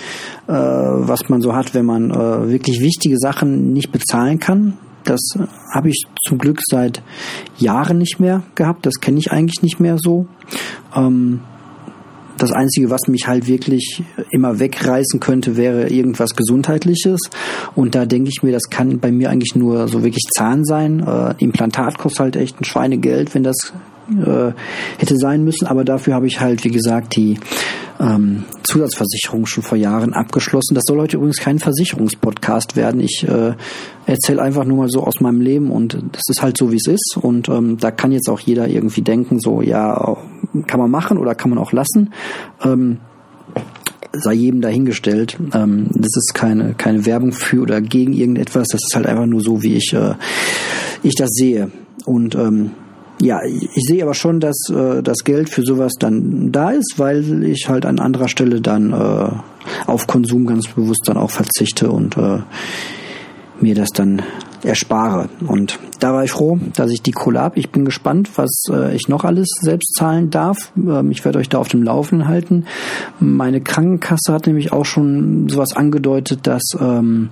äh, 0.47 0.53
was 0.53 1.27
man 1.29 1.41
so 1.41 1.55
hat, 1.55 1.73
wenn 1.73 1.85
man 1.85 2.11
äh, 2.11 2.49
wirklich 2.49 2.81
wichtige 2.81 3.17
Sachen 3.17 3.73
nicht 3.73 3.91
bezahlen 3.91 4.39
kann. 4.39 4.77
Das 5.03 5.21
habe 5.73 5.89
ich 5.89 6.03
zum 6.27 6.37
Glück 6.37 6.59
seit 6.69 7.01
Jahren 7.57 7.97
nicht 7.97 8.19
mehr 8.19 8.43
gehabt. 8.55 8.85
Das 8.85 8.95
kenne 8.95 9.19
ich 9.19 9.31
eigentlich 9.31 9.63
nicht 9.63 9.79
mehr 9.79 9.97
so. 9.97 10.27
Ähm, 10.95 11.39
das 12.37 12.51
Einzige, 12.51 12.91
was 12.91 13.07
mich 13.07 13.27
halt 13.27 13.47
wirklich 13.47 14.03
immer 14.29 14.59
wegreißen 14.59 15.19
könnte, 15.19 15.57
wäre 15.57 15.89
irgendwas 15.89 16.35
Gesundheitliches. 16.35 17.19
Und 17.73 17.95
da 17.95 18.05
denke 18.05 18.29
ich 18.29 18.43
mir, 18.43 18.51
das 18.51 18.69
kann 18.69 18.99
bei 18.99 19.11
mir 19.11 19.31
eigentlich 19.31 19.55
nur 19.55 19.87
so 19.87 20.03
wirklich 20.03 20.25
Zahn 20.35 20.63
sein. 20.63 20.99
Äh, 20.99 21.33
Implantat 21.39 21.97
kostet 21.97 22.19
halt 22.19 22.35
echt 22.35 22.61
ein 22.61 22.65
Schweinegeld, 22.65 23.33
wenn 23.33 23.43
das 23.43 23.73
äh, 24.09 24.53
hätte 24.97 25.15
sein 25.17 25.43
müssen, 25.43 25.67
aber 25.67 25.83
dafür 25.83 26.13
habe 26.13 26.27
ich 26.27 26.39
halt, 26.39 26.63
wie 26.63 26.71
gesagt, 26.71 27.15
die 27.15 27.39
ähm, 27.99 28.43
Zusatzversicherung 28.63 29.45
schon 29.45 29.63
vor 29.63 29.77
Jahren 29.77 30.13
abgeschlossen. 30.13 30.75
Das 30.75 30.83
soll 30.85 30.99
heute 30.99 31.17
übrigens 31.17 31.37
kein 31.37 31.59
Versicherungspodcast 31.59 32.75
werden. 32.75 33.01
Ich 33.01 33.25
äh, 33.27 33.53
erzähle 34.05 34.41
einfach 34.41 34.65
nur 34.65 34.77
mal 34.77 34.89
so 34.89 35.03
aus 35.03 35.19
meinem 35.19 35.41
Leben 35.41 35.71
und 35.71 35.95
das 36.11 36.23
ist 36.27 36.41
halt 36.41 36.57
so, 36.57 36.71
wie 36.71 36.77
es 36.77 36.87
ist. 36.87 37.17
Und 37.19 37.49
ähm, 37.49 37.77
da 37.77 37.91
kann 37.91 38.11
jetzt 38.11 38.29
auch 38.29 38.39
jeder 38.39 38.67
irgendwie 38.67 39.01
denken, 39.01 39.39
so, 39.39 39.61
ja, 39.61 40.17
kann 40.67 40.79
man 40.79 40.91
machen 40.91 41.17
oder 41.17 41.35
kann 41.35 41.49
man 41.49 41.59
auch 41.59 41.71
lassen. 41.71 42.13
Ähm, 42.63 42.99
sei 44.13 44.33
jedem 44.33 44.61
dahingestellt. 44.61 45.37
Ähm, 45.53 45.87
das 45.93 46.15
ist 46.15 46.33
keine, 46.33 46.73
keine 46.73 47.05
Werbung 47.05 47.31
für 47.31 47.61
oder 47.61 47.81
gegen 47.81 48.13
irgendetwas. 48.13 48.67
Das 48.71 48.81
ist 48.83 48.95
halt 48.95 49.05
einfach 49.05 49.25
nur 49.25 49.41
so, 49.41 49.63
wie 49.63 49.75
ich, 49.75 49.93
äh, 49.93 50.13
ich 51.03 51.15
das 51.15 51.29
sehe. 51.31 51.71
Und 52.05 52.35
ähm, 52.35 52.71
ja, 53.19 53.41
ich 53.43 53.83
sehe 53.87 54.03
aber 54.03 54.13
schon, 54.13 54.39
dass 54.39 54.57
äh, 54.69 55.01
das 55.01 55.23
Geld 55.23 55.49
für 55.49 55.63
sowas 55.63 55.93
dann 55.99 56.51
da 56.51 56.71
ist, 56.71 56.95
weil 56.97 57.43
ich 57.43 57.67
halt 57.67 57.85
an 57.85 57.99
anderer 57.99 58.27
Stelle 58.27 58.61
dann 58.61 58.93
äh, 58.93 59.29
auf 59.87 60.07
Konsum 60.07 60.45
ganz 60.45 60.67
bewusst 60.67 61.03
dann 61.05 61.17
auch 61.17 61.31
verzichte 61.31 61.89
und 61.89 62.15
äh, 62.17 62.39
mir 63.59 63.75
das 63.75 63.89
dann 63.89 64.21
erspare. 64.63 65.29
Und 65.47 65.79
da 65.99 66.13
war 66.13 66.23
ich 66.23 66.31
froh, 66.31 66.59
dass 66.75 66.91
ich 66.91 67.01
die 67.01 67.11
Kohle 67.11 67.39
habe. 67.39 67.59
Ich 67.59 67.71
bin 67.71 67.85
gespannt, 67.85 68.29
was 68.35 68.65
äh, 68.69 68.95
ich 68.95 69.07
noch 69.07 69.23
alles 69.23 69.49
selbst 69.61 69.95
zahlen 69.95 70.29
darf. 70.29 70.71
Ähm, 70.75 71.11
ich 71.11 71.25
werde 71.25 71.39
euch 71.39 71.49
da 71.49 71.57
auf 71.57 71.69
dem 71.69 71.83
Laufenden 71.83 72.27
halten. 72.27 72.65
Meine 73.19 73.61
Krankenkasse 73.61 74.31
hat 74.31 74.45
nämlich 74.47 74.71
auch 74.73 74.85
schon 74.85 75.49
sowas 75.49 75.75
angedeutet, 75.75 76.45
dass 76.45 76.63
ähm, 76.79 77.29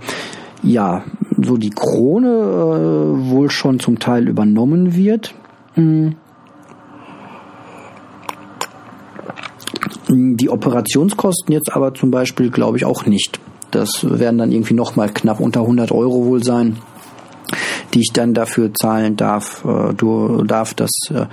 ja 0.63 1.03
so 1.41 1.57
die 1.57 1.69
Krone 1.69 2.27
äh, 2.27 3.29
wohl 3.29 3.49
schon 3.49 3.79
zum 3.79 3.99
Teil 3.99 4.27
übernommen 4.27 4.95
wird. 4.95 5.35
Hm. 5.75 6.15
Die 10.07 10.49
Operationskosten 10.49 11.53
jetzt 11.53 11.73
aber 11.73 11.93
zum 11.93 12.11
Beispiel 12.11 12.49
glaube 12.49 12.77
ich 12.77 12.85
auch 12.85 13.05
nicht. 13.05 13.39
Das 13.71 13.89
werden 14.03 14.37
dann 14.37 14.51
irgendwie 14.51 14.73
nochmal 14.73 15.09
knapp 15.09 15.39
unter 15.39 15.61
100 15.61 15.91
Euro 15.91 16.25
wohl 16.25 16.43
sein, 16.43 16.77
die 17.93 17.99
ich 17.99 18.11
dann 18.13 18.33
dafür 18.33 18.73
zahlen 18.73 19.17
darf, 19.17 19.65
äh, 19.65 19.93
du, 19.93 20.43
darf, 20.43 20.73
dass 20.73 20.91
äh, 21.09 21.25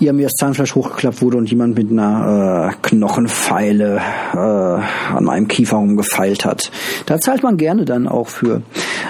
ihr 0.00 0.12
mir 0.12 0.24
das 0.24 0.34
Zahnfleisch 0.34 0.74
hochgeklappt 0.74 1.22
wurde 1.22 1.38
und 1.38 1.50
jemand 1.50 1.76
mit 1.76 1.90
einer 1.90 2.70
äh, 2.72 2.86
Knochenfeile 2.88 4.00
äh, 4.32 4.36
an 4.36 5.24
meinem 5.24 5.48
Kiefer 5.48 5.76
rumgefeilt 5.76 6.44
hat. 6.44 6.70
Da 7.06 7.18
zahlt 7.18 7.42
man 7.42 7.56
gerne 7.56 7.84
dann 7.84 8.06
auch 8.08 8.28
für. 8.28 8.62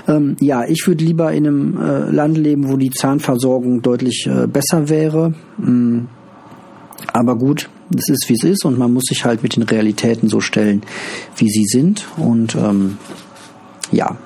Ähm, 0.08 0.36
ja, 0.40 0.64
ich 0.64 0.86
würde 0.86 1.04
lieber 1.04 1.32
in 1.32 1.46
einem 1.46 1.78
äh, 1.80 2.10
Land 2.10 2.38
leben, 2.38 2.68
wo 2.68 2.76
die 2.76 2.90
Zahnversorgung 2.90 3.82
deutlich 3.82 4.26
äh, 4.26 4.46
besser 4.46 4.88
wäre. 4.88 5.34
Mm. 5.58 6.06
Aber 7.12 7.36
gut, 7.36 7.68
es 7.94 8.08
ist 8.08 8.28
wie 8.28 8.34
es 8.34 8.44
ist 8.44 8.64
und 8.64 8.78
man 8.78 8.92
muss 8.92 9.04
sich 9.08 9.24
halt 9.24 9.42
mit 9.42 9.56
den 9.56 9.62
Realitäten 9.62 10.28
so 10.28 10.40
stellen, 10.40 10.82
wie 11.36 11.48
sie 11.48 11.64
sind. 11.64 12.06
Und 12.16 12.54
ähm, 12.54 12.98
ja, 13.92 14.16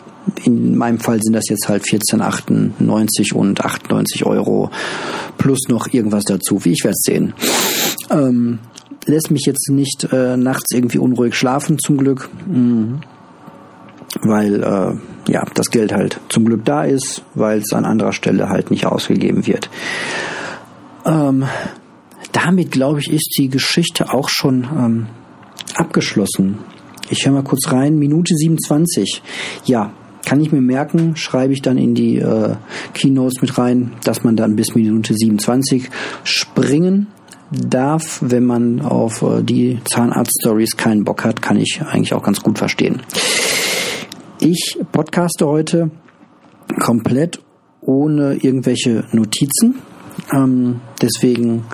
in 0.45 0.77
meinem 0.77 0.99
Fall 0.99 1.21
sind 1.23 1.35
das 1.35 1.49
jetzt 1.49 1.69
halt 1.69 1.85
14,98 1.85 3.33
und 3.35 3.65
98 3.65 4.27
Euro 4.27 4.71
plus 5.39 5.69
noch 5.69 5.93
irgendwas 5.93 6.25
dazu, 6.25 6.65
wie 6.65 6.73
ich 6.73 6.85
werde 6.85 6.97
sehen. 6.99 7.35
Ähm, 8.11 8.59
lässt 9.07 9.31
mich 9.31 9.47
jetzt 9.47 9.71
nicht 9.71 10.09
äh, 10.13 10.37
nachts 10.37 10.73
irgendwie 10.73 10.99
unruhig 10.99 11.35
schlafen, 11.35 11.79
zum 11.79 11.99
Glück. 11.99 12.29
Mhm. 12.47 13.01
Weil 14.23 14.63
äh, 14.63 15.33
ja, 15.33 15.45
das 15.55 15.71
Geld 15.71 15.93
halt 15.93 16.21
zum 16.29 16.45
Glück 16.45 16.65
da 16.65 16.83
ist, 16.85 17.23
weil 17.35 17.61
es 17.61 17.73
an 17.73 17.85
anderer 17.85 18.13
Stelle 18.13 18.49
halt 18.49 18.71
nicht 18.71 18.87
ausgegeben 18.87 19.47
wird. 19.47 19.71
Ähm, 21.07 21.45
damit, 22.33 22.73
glaube 22.73 23.01
ich, 23.01 23.11
ist 23.11 23.35
die 23.39 23.49
Geschichte 23.49 24.13
auch 24.13 24.29
schon 24.29 24.65
ähm, 24.65 25.07
abgeschlossen. 25.77 26.59
Ich 27.09 27.25
höre 27.25 27.33
mal 27.33 27.43
kurz 27.43 27.73
rein. 27.73 27.99
Minute 27.99 28.35
27. 28.35 29.23
Ja, 29.65 29.93
kann 30.31 30.41
ich 30.41 30.53
mir 30.53 30.61
merken, 30.61 31.17
schreibe 31.17 31.53
ich 31.53 31.61
dann 31.61 31.77
in 31.77 31.97
die 31.97 32.19
äh, 32.19 32.55
Keynotes 32.95 33.43
mit 33.43 33.59
rein, 33.59 33.95
dass 34.05 34.23
man 34.23 34.37
dann 34.37 34.55
bis 34.55 34.77
Minute 34.77 35.13
27 35.13 35.91
springen 36.23 37.09
darf, 37.51 38.21
wenn 38.23 38.45
man 38.45 38.81
auf 38.81 39.23
äh, 39.23 39.43
die 39.43 39.81
Zahnarzt-Stories 39.93 40.77
keinen 40.77 41.03
Bock 41.03 41.25
hat, 41.25 41.43
kann 41.43 41.57
ich 41.57 41.83
eigentlich 41.83 42.15
auch 42.15 42.23
ganz 42.23 42.43
gut 42.45 42.59
verstehen. 42.59 43.03
Ich 44.39 44.79
podcaste 44.93 45.49
heute 45.49 45.91
komplett 46.79 47.41
ohne 47.81 48.35
irgendwelche 48.35 49.07
Notizen. 49.11 49.81
Ähm, 50.33 50.81
deswegen 51.03 51.65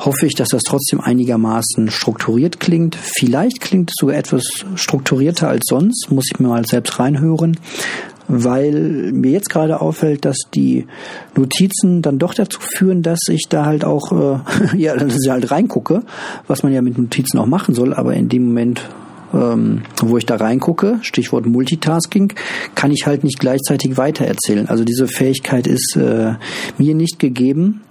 hoffe 0.00 0.26
ich, 0.26 0.34
dass 0.34 0.48
das 0.48 0.62
trotzdem 0.62 1.00
einigermaßen 1.00 1.90
strukturiert 1.90 2.58
klingt. 2.58 2.96
Vielleicht 2.96 3.60
klingt 3.60 3.90
es 3.90 3.96
sogar 3.98 4.16
etwas 4.16 4.42
strukturierter 4.74 5.48
als 5.48 5.64
sonst, 5.68 6.10
muss 6.10 6.26
ich 6.32 6.40
mir 6.40 6.48
mal 6.48 6.64
selbst 6.66 6.98
reinhören, 6.98 7.58
weil 8.28 9.12
mir 9.12 9.32
jetzt 9.32 9.50
gerade 9.50 9.80
auffällt, 9.80 10.24
dass 10.24 10.38
die 10.54 10.86
Notizen 11.36 12.00
dann 12.00 12.18
doch 12.18 12.34
dazu 12.34 12.60
führen, 12.60 13.02
dass 13.02 13.20
ich 13.28 13.46
da 13.48 13.66
halt 13.66 13.84
auch, 13.84 14.12
äh, 14.12 14.38
ja, 14.76 14.96
dass 14.96 15.18
ich 15.22 15.30
halt 15.30 15.50
reingucke, 15.50 16.02
was 16.46 16.62
man 16.62 16.72
ja 16.72 16.80
mit 16.80 16.96
Notizen 16.96 17.38
auch 17.38 17.46
machen 17.46 17.74
soll, 17.74 17.92
aber 17.92 18.14
in 18.14 18.28
dem 18.28 18.46
Moment, 18.46 18.88
ähm, 19.34 19.82
wo 20.00 20.16
ich 20.16 20.26
da 20.26 20.36
reingucke, 20.36 20.98
Stichwort 21.02 21.46
Multitasking, 21.46 22.32
kann 22.74 22.90
ich 22.90 23.06
halt 23.06 23.22
nicht 23.24 23.38
gleichzeitig 23.38 23.96
weitererzählen. 23.96 24.68
Also 24.68 24.84
diese 24.84 25.06
Fähigkeit 25.06 25.66
ist 25.66 25.96
äh, 25.96 26.34
mir 26.78 26.94
nicht 26.94 27.18
gegeben. 27.18 27.82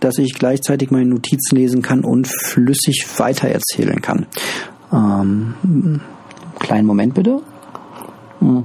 Dass 0.00 0.18
ich 0.18 0.34
gleichzeitig 0.34 0.90
meine 0.90 1.06
Notizen 1.06 1.56
lesen 1.56 1.82
kann 1.82 2.04
und 2.04 2.28
flüssig 2.28 3.06
weitererzählen 3.16 4.00
kann. 4.02 4.26
Ähm, 4.92 6.00
kleinen 6.58 6.86
Moment 6.86 7.14
bitte. 7.14 7.40
Hm. 8.40 8.64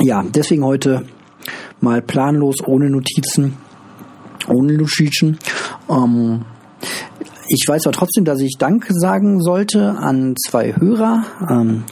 Ja, 0.00 0.24
deswegen 0.34 0.64
heute 0.64 1.04
mal 1.80 2.02
planlos, 2.02 2.56
ohne 2.66 2.90
Notizen, 2.90 3.56
ohne 4.48 4.76
Notizen. 4.76 5.38
Ähm, 5.88 6.44
ich 7.48 7.64
weiß 7.66 7.86
aber 7.86 7.92
trotzdem, 7.92 8.24
dass 8.24 8.40
ich 8.40 8.56
Danke 8.58 8.94
sagen 8.94 9.40
sollte 9.40 9.90
an 9.98 10.34
zwei 10.36 10.74
Hörer. 10.74 11.24
Ähm, 11.48 11.84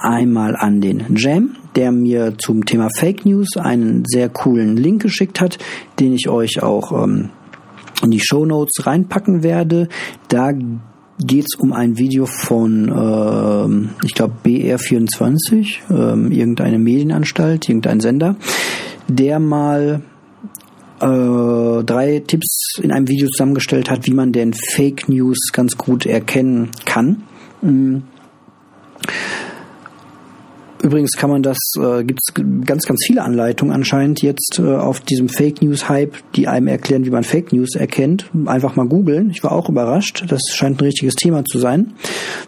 einmal 0.00 0.56
an 0.56 0.80
den 0.80 1.04
Jam, 1.16 1.56
der 1.76 1.92
mir 1.92 2.34
zum 2.38 2.64
Thema 2.64 2.88
Fake 2.96 3.24
News 3.24 3.56
einen 3.56 4.04
sehr 4.06 4.28
coolen 4.28 4.76
Link 4.76 5.02
geschickt 5.02 5.40
hat, 5.40 5.58
den 5.98 6.12
ich 6.12 6.28
euch 6.28 6.62
auch 6.62 6.92
ähm, 7.04 7.30
in 8.02 8.10
die 8.10 8.20
Show 8.20 8.44
Notes 8.44 8.86
reinpacken 8.86 9.42
werde. 9.42 9.88
Da 10.28 10.52
geht 10.52 11.46
es 11.46 11.58
um 11.58 11.72
ein 11.72 11.98
Video 11.98 12.26
von, 12.26 12.88
ähm, 12.88 13.90
ich 14.04 14.14
glaube, 14.14 14.34
BR24, 14.44 15.78
ähm, 15.90 16.30
irgendeine 16.30 16.78
Medienanstalt, 16.78 17.68
irgendein 17.68 18.00
Sender, 18.00 18.36
der 19.08 19.38
mal 19.38 20.02
äh, 21.00 21.84
drei 21.84 22.22
Tipps 22.26 22.78
in 22.82 22.92
einem 22.92 23.08
Video 23.08 23.28
zusammengestellt 23.28 23.90
hat, 23.90 24.06
wie 24.06 24.14
man 24.14 24.32
denn 24.32 24.52
Fake 24.52 25.08
News 25.08 25.52
ganz 25.52 25.76
gut 25.76 26.06
erkennen 26.06 26.70
kann. 26.84 27.22
Mhm 27.60 28.02
Übrigens 30.82 31.12
kann 31.12 31.30
man 31.30 31.42
das, 31.42 31.58
äh, 31.78 32.02
gibt 32.02 32.18
es 32.22 32.34
ganz, 32.64 32.84
ganz 32.84 33.04
viele 33.06 33.22
Anleitungen 33.22 33.72
anscheinend 33.72 34.20
jetzt 34.20 34.58
äh, 34.58 34.74
auf 34.74 35.00
diesem 35.00 35.28
Fake 35.28 35.62
News 35.62 35.88
Hype, 35.88 36.14
die 36.34 36.48
einem 36.48 36.66
erklären, 36.66 37.04
wie 37.04 37.10
man 37.10 37.22
Fake 37.22 37.52
News 37.52 37.76
erkennt. 37.76 38.28
Einfach 38.46 38.74
mal 38.74 38.86
googeln. 38.86 39.30
Ich 39.30 39.44
war 39.44 39.52
auch 39.52 39.68
überrascht. 39.68 40.24
Das 40.28 40.40
scheint 40.52 40.80
ein 40.80 40.84
richtiges 40.84 41.14
Thema 41.14 41.44
zu 41.44 41.58
sein. 41.58 41.92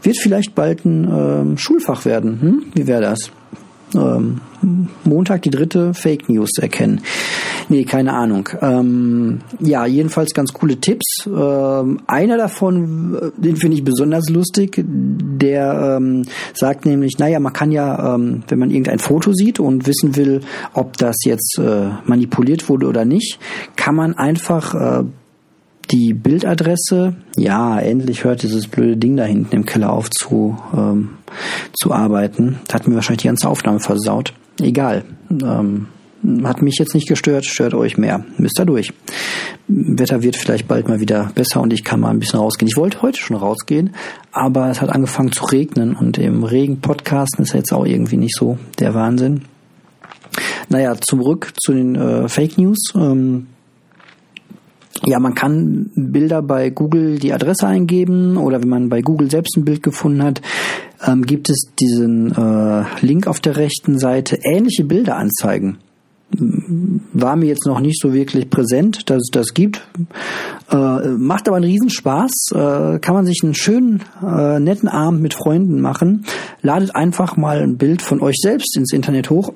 Wird 0.02 0.18
vielleicht 0.18 0.54
bald 0.56 0.84
ein 0.84 1.54
äh, 1.54 1.58
Schulfach 1.58 2.04
werden. 2.04 2.40
Hm? 2.40 2.62
Wie 2.74 2.86
wäre 2.88 3.02
das? 3.02 3.30
Ähm, 3.94 4.40
Montag 5.04 5.42
die 5.42 5.50
dritte 5.50 5.94
Fake 5.94 6.28
News 6.28 6.50
erkennen. 6.60 7.00
Nee, 7.68 7.84
keine 7.84 8.12
Ahnung. 8.12 8.48
Ähm, 8.60 9.40
ja, 9.60 9.86
jedenfalls 9.86 10.34
ganz 10.34 10.52
coole 10.52 10.76
Tipps. 10.76 11.26
Ähm, 11.26 12.00
einer 12.06 12.36
davon, 12.36 13.32
den 13.36 13.56
finde 13.56 13.76
ich 13.76 13.84
besonders 13.84 14.28
lustig, 14.28 14.82
der 14.86 15.96
ähm, 15.98 16.24
sagt 16.54 16.86
nämlich, 16.86 17.18
naja, 17.18 17.40
man 17.40 17.52
kann 17.52 17.72
ja, 17.72 18.14
ähm, 18.14 18.42
wenn 18.48 18.58
man 18.58 18.70
irgendein 18.70 18.98
Foto 18.98 19.32
sieht 19.32 19.60
und 19.60 19.86
wissen 19.86 20.16
will, 20.16 20.40
ob 20.72 20.96
das 20.96 21.16
jetzt 21.24 21.58
äh, 21.58 21.88
manipuliert 22.04 22.68
wurde 22.68 22.86
oder 22.86 23.04
nicht, 23.04 23.38
kann 23.76 23.94
man 23.94 24.14
einfach 24.14 24.74
äh, 24.74 25.04
die 25.90 26.14
Bildadresse, 26.14 27.16
ja, 27.36 27.78
endlich 27.78 28.24
hört 28.24 28.42
dieses 28.42 28.66
blöde 28.66 28.96
Ding 28.96 29.16
da 29.16 29.24
hinten 29.24 29.54
im 29.54 29.64
Keller 29.64 29.92
auf 29.92 30.10
zu, 30.10 30.56
ähm, 30.76 31.10
zu 31.72 31.92
arbeiten. 31.92 32.58
Hat 32.72 32.86
mir 32.86 32.94
wahrscheinlich 32.94 33.22
die 33.22 33.28
ganze 33.28 33.48
Aufnahme 33.48 33.80
versaut. 33.80 34.32
Egal. 34.60 35.04
Ähm, 35.30 35.88
hat 36.44 36.62
mich 36.62 36.78
jetzt 36.78 36.94
nicht 36.94 37.08
gestört, 37.08 37.44
stört 37.44 37.74
euch 37.74 37.98
mehr. 37.98 38.24
Müsst 38.38 38.58
ihr 38.58 38.64
durch. 38.64 38.92
Wetter 39.68 40.22
wird 40.22 40.36
vielleicht 40.36 40.68
bald 40.68 40.88
mal 40.88 41.00
wieder 41.00 41.30
besser 41.34 41.60
und 41.60 41.72
ich 41.72 41.84
kann 41.84 42.00
mal 42.00 42.10
ein 42.10 42.18
bisschen 42.18 42.38
rausgehen. 42.38 42.68
Ich 42.68 42.76
wollte 42.76 43.02
heute 43.02 43.18
schon 43.18 43.36
rausgehen, 43.36 43.94
aber 44.32 44.70
es 44.70 44.80
hat 44.80 44.90
angefangen 44.90 45.32
zu 45.32 45.44
regnen 45.44 45.94
und 45.94 46.18
im 46.18 46.44
Regen 46.44 46.80
podcasten 46.80 47.44
ist 47.44 47.54
jetzt 47.54 47.72
auch 47.72 47.84
irgendwie 47.84 48.16
nicht 48.16 48.36
so 48.36 48.58
der 48.78 48.94
Wahnsinn. 48.94 49.42
Naja, 50.68 50.96
zurück 51.00 51.52
zu 51.62 51.72
den 51.72 51.94
äh, 51.94 52.28
Fake 52.28 52.58
News. 52.58 52.92
Ähm, 52.94 53.46
ja, 55.06 55.18
man 55.18 55.34
kann 55.34 55.90
Bilder 55.94 56.42
bei 56.42 56.70
Google 56.70 57.18
die 57.18 57.32
Adresse 57.32 57.66
eingeben 57.66 58.36
oder 58.36 58.62
wenn 58.62 58.68
man 58.68 58.88
bei 58.88 59.02
Google 59.02 59.30
selbst 59.30 59.56
ein 59.56 59.64
Bild 59.64 59.82
gefunden 59.82 60.22
hat, 60.22 60.40
ähm, 61.06 61.22
gibt 61.22 61.50
es 61.50 61.70
diesen 61.80 62.32
äh, 62.32 62.84
Link 63.00 63.26
auf 63.26 63.40
der 63.40 63.56
rechten 63.56 63.98
Seite, 63.98 64.38
ähnliche 64.42 64.84
Bilder 64.84 65.16
anzeigen. 65.16 65.78
War 66.36 67.36
mir 67.36 67.46
jetzt 67.46 67.66
noch 67.66 67.80
nicht 67.80 68.00
so 68.00 68.12
wirklich 68.12 68.50
präsent, 68.50 69.08
dass 69.08 69.18
es 69.18 69.30
das 69.30 69.54
gibt. 69.54 69.86
Äh, 70.70 71.08
macht 71.10 71.46
aber 71.46 71.58
einen 71.58 71.66
Riesenspaß. 71.66 72.32
Äh, 72.52 72.98
kann 72.98 73.14
man 73.14 73.26
sich 73.26 73.40
einen 73.44 73.54
schönen, 73.54 74.02
äh, 74.20 74.58
netten 74.58 74.88
Abend 74.88 75.22
mit 75.22 75.34
Freunden 75.34 75.80
machen. 75.80 76.24
Ladet 76.60 76.96
einfach 76.96 77.36
mal 77.36 77.60
ein 77.60 77.76
Bild 77.76 78.02
von 78.02 78.20
euch 78.20 78.36
selbst 78.40 78.76
ins 78.76 78.92
Internet 78.92 79.30
hoch 79.30 79.52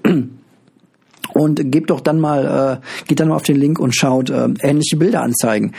und 1.38 1.70
gebt 1.70 1.90
doch 1.90 2.00
dann 2.00 2.20
mal, 2.20 2.80
äh, 2.82 3.06
geht 3.06 3.20
dann 3.20 3.28
mal 3.28 3.36
auf 3.36 3.42
den 3.42 3.56
Link 3.56 3.78
und 3.78 3.94
schaut 3.94 4.30
äh, 4.30 4.48
ähnliche 4.62 4.96
Bilder 4.96 5.22
anzeigen. 5.22 5.72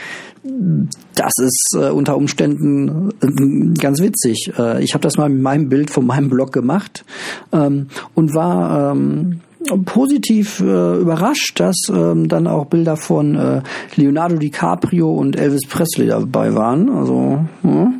Das 1.14 1.32
ist 1.42 1.76
äh, 1.76 1.90
unter 1.90 2.16
Umständen 2.16 3.10
äh, 3.20 3.78
ganz 3.78 4.00
witzig. 4.00 4.52
Äh, 4.58 4.82
ich 4.82 4.94
habe 4.94 5.02
das 5.02 5.16
mal 5.16 5.28
mit 5.28 5.42
meinem 5.42 5.68
Bild 5.68 5.90
von 5.90 6.06
meinem 6.06 6.30
Blog 6.30 6.52
gemacht 6.52 7.04
ähm, 7.52 7.88
und 8.14 8.34
war 8.34 8.92
ähm, 8.92 9.40
positiv 9.84 10.60
äh, 10.60 10.96
überrascht, 10.96 11.60
dass 11.60 11.76
ähm, 11.90 12.28
dann 12.28 12.46
auch 12.46 12.66
Bilder 12.66 12.96
von 12.96 13.34
äh, 13.34 13.62
Leonardo 13.96 14.36
DiCaprio 14.36 15.12
und 15.12 15.36
Elvis 15.36 15.66
Presley 15.68 16.06
dabei 16.06 16.54
waren. 16.54 16.88
Also 16.88 17.44
ja, 17.62 17.92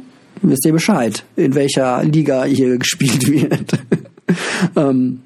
wisst 0.43 0.65
ihr 0.65 0.73
Bescheid, 0.73 1.25
in 1.37 1.55
welcher 1.55 2.03
Liga 2.05 2.45
hier 2.45 2.79
gespielt 2.79 3.29
wird. 3.29 3.79
ähm, 4.77 5.21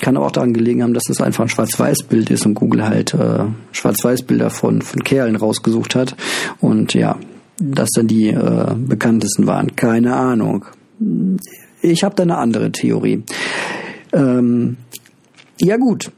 kann 0.00 0.16
aber 0.16 0.26
auch 0.26 0.32
daran 0.32 0.52
gelegen 0.52 0.82
haben, 0.82 0.94
dass 0.94 1.04
das 1.04 1.20
einfach 1.20 1.44
ein 1.44 1.48
Schwarz-Weiß-Bild 1.48 2.30
ist 2.30 2.46
und 2.46 2.54
Google 2.54 2.84
halt 2.84 3.14
äh, 3.14 3.44
Schwarz-Weiß-Bilder 3.72 4.50
von, 4.50 4.82
von 4.82 5.02
Kerlen 5.02 5.36
rausgesucht 5.36 5.94
hat. 5.94 6.16
Und 6.60 6.94
ja, 6.94 7.18
dass 7.58 7.90
dann 7.90 8.06
die 8.06 8.28
äh, 8.28 8.74
bekanntesten 8.76 9.46
waren. 9.46 9.76
Keine 9.76 10.16
Ahnung. 10.16 10.66
Ich 11.82 12.04
habe 12.04 12.14
da 12.14 12.22
eine 12.22 12.38
andere 12.38 12.72
Theorie. 12.72 13.22
Ähm, 14.12 14.76
ja 15.60 15.76
gut. 15.76 16.10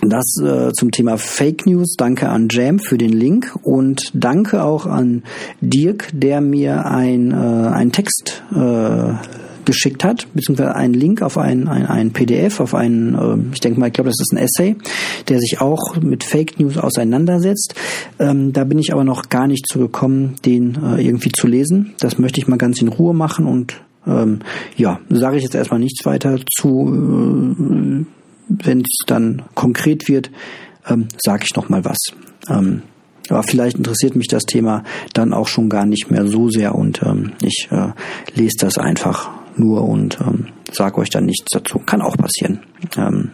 Das 0.00 0.36
äh, 0.42 0.72
zum 0.72 0.90
Thema 0.90 1.16
Fake 1.16 1.66
News. 1.66 1.94
Danke 1.96 2.28
an 2.28 2.48
Jam 2.50 2.78
für 2.78 2.98
den 2.98 3.12
Link 3.12 3.56
und 3.62 4.10
danke 4.12 4.62
auch 4.62 4.86
an 4.86 5.22
Dirk, 5.60 6.10
der 6.12 6.40
mir 6.40 6.86
ein, 6.86 7.30
äh, 7.30 7.34
einen 7.34 7.92
Text 7.92 8.42
äh, 8.54 9.14
geschickt 9.64 10.04
hat, 10.04 10.26
beziehungsweise 10.34 10.74
einen 10.74 10.94
Link 10.94 11.22
auf 11.22 11.38
ein, 11.38 11.68
ein, 11.68 11.86
ein 11.86 12.12
PDF, 12.12 12.60
auf 12.60 12.74
einen, 12.74 13.14
äh, 13.14 13.54
ich 13.54 13.60
denke 13.60 13.80
mal, 13.80 13.88
ich 13.88 13.92
glaube, 13.92 14.10
das 14.10 14.20
ist 14.20 14.32
ein 14.32 14.38
Essay, 14.38 14.76
der 15.28 15.38
sich 15.38 15.60
auch 15.60 15.96
mit 16.00 16.24
Fake 16.24 16.58
News 16.58 16.78
auseinandersetzt. 16.78 17.74
Ähm, 18.18 18.52
da 18.52 18.64
bin 18.64 18.78
ich 18.78 18.92
aber 18.92 19.04
noch 19.04 19.28
gar 19.28 19.46
nicht 19.46 19.66
zu 19.68 19.78
gekommen, 19.78 20.34
den 20.44 20.78
äh, 20.82 21.06
irgendwie 21.06 21.32
zu 21.32 21.46
lesen. 21.46 21.94
Das 22.00 22.18
möchte 22.18 22.40
ich 22.40 22.48
mal 22.48 22.58
ganz 22.58 22.80
in 22.80 22.88
Ruhe 22.88 23.14
machen 23.14 23.46
und 23.46 23.80
ähm, 24.06 24.40
ja, 24.76 25.00
sage 25.08 25.38
ich 25.38 25.42
jetzt 25.44 25.54
erstmal 25.54 25.80
nichts 25.80 26.04
weiter 26.04 26.38
zu. 26.58 26.88
Äh, 26.92 28.04
Wenn 28.48 28.80
es 28.80 28.98
dann 29.06 29.42
konkret 29.54 30.06
wird, 30.08 30.30
ähm, 30.86 31.08
sage 31.16 31.44
ich 31.44 31.54
noch 31.54 31.70
mal 31.70 31.84
was. 31.84 31.98
Ähm, 32.48 32.82
aber 33.30 33.42
vielleicht 33.42 33.78
interessiert 33.78 34.16
mich 34.16 34.28
das 34.28 34.44
Thema 34.44 34.84
dann 35.12 35.32
auch 35.32 35.48
schon 35.48 35.68
gar 35.68 35.86
nicht 35.86 36.10
mehr 36.10 36.26
so 36.26 36.48
sehr 36.50 36.74
und 36.74 37.02
ähm, 37.02 37.32
ich 37.42 37.68
äh, 37.70 37.92
lese 38.34 38.56
das 38.60 38.78
einfach 38.78 39.30
nur 39.56 39.88
und 39.88 40.18
ähm, 40.20 40.48
sage 40.72 40.98
euch 40.98 41.10
dann 41.10 41.26
nichts 41.26 41.46
dazu. 41.52 41.78
Kann 41.78 42.02
auch 42.02 42.16
passieren. 42.16 42.60
Ähm, 42.96 43.30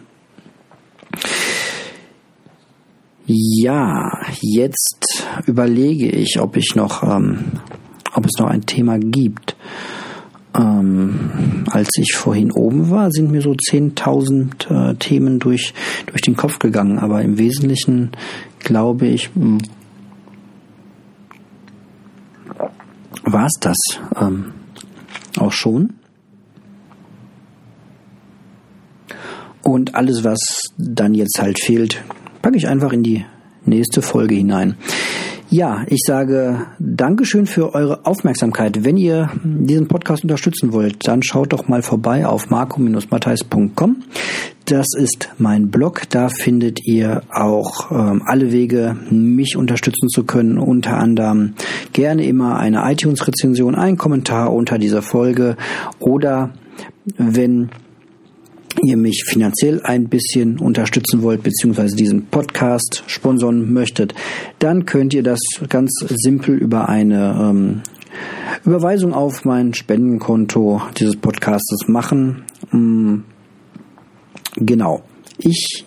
ja, 3.25 4.19
jetzt 4.41 5.25
überlege 5.45 6.09
ich, 6.09 6.39
ob 6.39 6.57
ich 6.57 6.75
noch, 6.75 7.03
ähm, 7.03 7.59
ob 8.13 8.25
es 8.25 8.39
noch 8.39 8.47
ein 8.47 8.65
Thema 8.65 8.97
gibt. 8.99 9.55
Ähm, 10.53 11.63
als 11.69 11.89
ich 11.97 12.13
vorhin 12.13 12.51
oben 12.51 12.89
war, 12.89 13.09
sind 13.11 13.31
mir 13.31 13.41
so 13.41 13.51
10.000 13.51 14.91
äh, 14.91 14.95
Themen 14.95 15.39
durch, 15.39 15.73
durch 16.07 16.21
den 16.21 16.35
Kopf 16.35 16.59
gegangen, 16.59 16.99
aber 16.99 17.21
im 17.21 17.37
Wesentlichen 17.37 18.11
glaube 18.59 19.07
ich, 19.07 19.29
hm, 19.33 19.59
war 23.23 23.45
es 23.45 23.53
das 23.61 23.77
ähm, 24.19 24.51
auch 25.37 25.53
schon. 25.53 25.93
Und 29.63 29.95
alles, 29.95 30.23
was 30.23 30.39
dann 30.77 31.13
jetzt 31.13 31.39
halt 31.41 31.61
fehlt, 31.61 32.01
packe 32.41 32.57
ich 32.57 32.67
einfach 32.67 32.93
in 32.93 33.03
die 33.03 33.25
nächste 33.65 34.01
Folge 34.01 34.35
hinein. 34.35 34.75
Ja, 35.53 35.83
ich 35.87 35.99
sage 36.07 36.65
Dankeschön 36.79 37.45
für 37.45 37.75
eure 37.75 38.05
Aufmerksamkeit. 38.05 38.85
Wenn 38.85 38.95
ihr 38.95 39.29
diesen 39.43 39.89
Podcast 39.89 40.23
unterstützen 40.23 40.71
wollt, 40.71 41.05
dann 41.05 41.21
schaut 41.23 41.51
doch 41.51 41.67
mal 41.67 41.81
vorbei 41.81 42.25
auf 42.25 42.49
marco-matthijs.com. 42.49 43.97
Das 44.63 44.87
ist 44.97 45.27
mein 45.39 45.69
Blog. 45.69 46.03
Da 46.09 46.29
findet 46.29 46.79
ihr 46.87 47.23
auch 47.29 47.91
ähm, 47.91 48.21
alle 48.25 48.53
Wege, 48.53 48.95
mich 49.09 49.57
unterstützen 49.57 50.07
zu 50.07 50.23
können. 50.23 50.57
Unter 50.57 50.97
anderem 50.97 51.55
gerne 51.91 52.25
immer 52.25 52.57
eine 52.57 52.89
iTunes-Rezension, 52.89 53.75
ein 53.75 53.97
Kommentar 53.97 54.53
unter 54.53 54.77
dieser 54.77 55.01
Folge 55.01 55.57
oder 55.99 56.51
wenn 57.17 57.71
ihr 58.83 58.97
mich 58.97 59.23
finanziell 59.25 59.81
ein 59.83 60.07
bisschen 60.07 60.59
unterstützen 60.59 61.21
wollt, 61.21 61.43
beziehungsweise 61.43 61.95
diesen 61.95 62.25
Podcast 62.25 63.03
sponsern 63.07 63.71
möchtet, 63.71 64.13
dann 64.59 64.85
könnt 64.85 65.13
ihr 65.13 65.23
das 65.23 65.39
ganz 65.69 65.91
simpel 66.09 66.57
über 66.57 66.89
eine 66.89 67.37
ähm, 67.39 67.81
Überweisung 68.65 69.13
auf 69.13 69.45
mein 69.45 69.73
Spendenkonto 69.73 70.81
dieses 70.97 71.15
Podcastes 71.15 71.87
machen. 71.87 72.43
Ähm, 72.73 73.23
genau. 74.55 75.03
Ich 75.37 75.85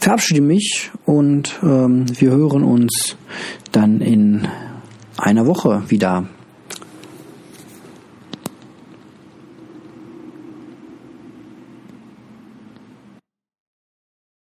verabschiede 0.00 0.40
mich 0.40 0.90
und 1.04 1.58
ähm, 1.62 2.06
wir 2.18 2.30
hören 2.30 2.62
uns 2.62 3.16
dann 3.72 4.00
in 4.00 4.46
einer 5.16 5.46
Woche 5.46 5.82
wieder. 5.88 6.28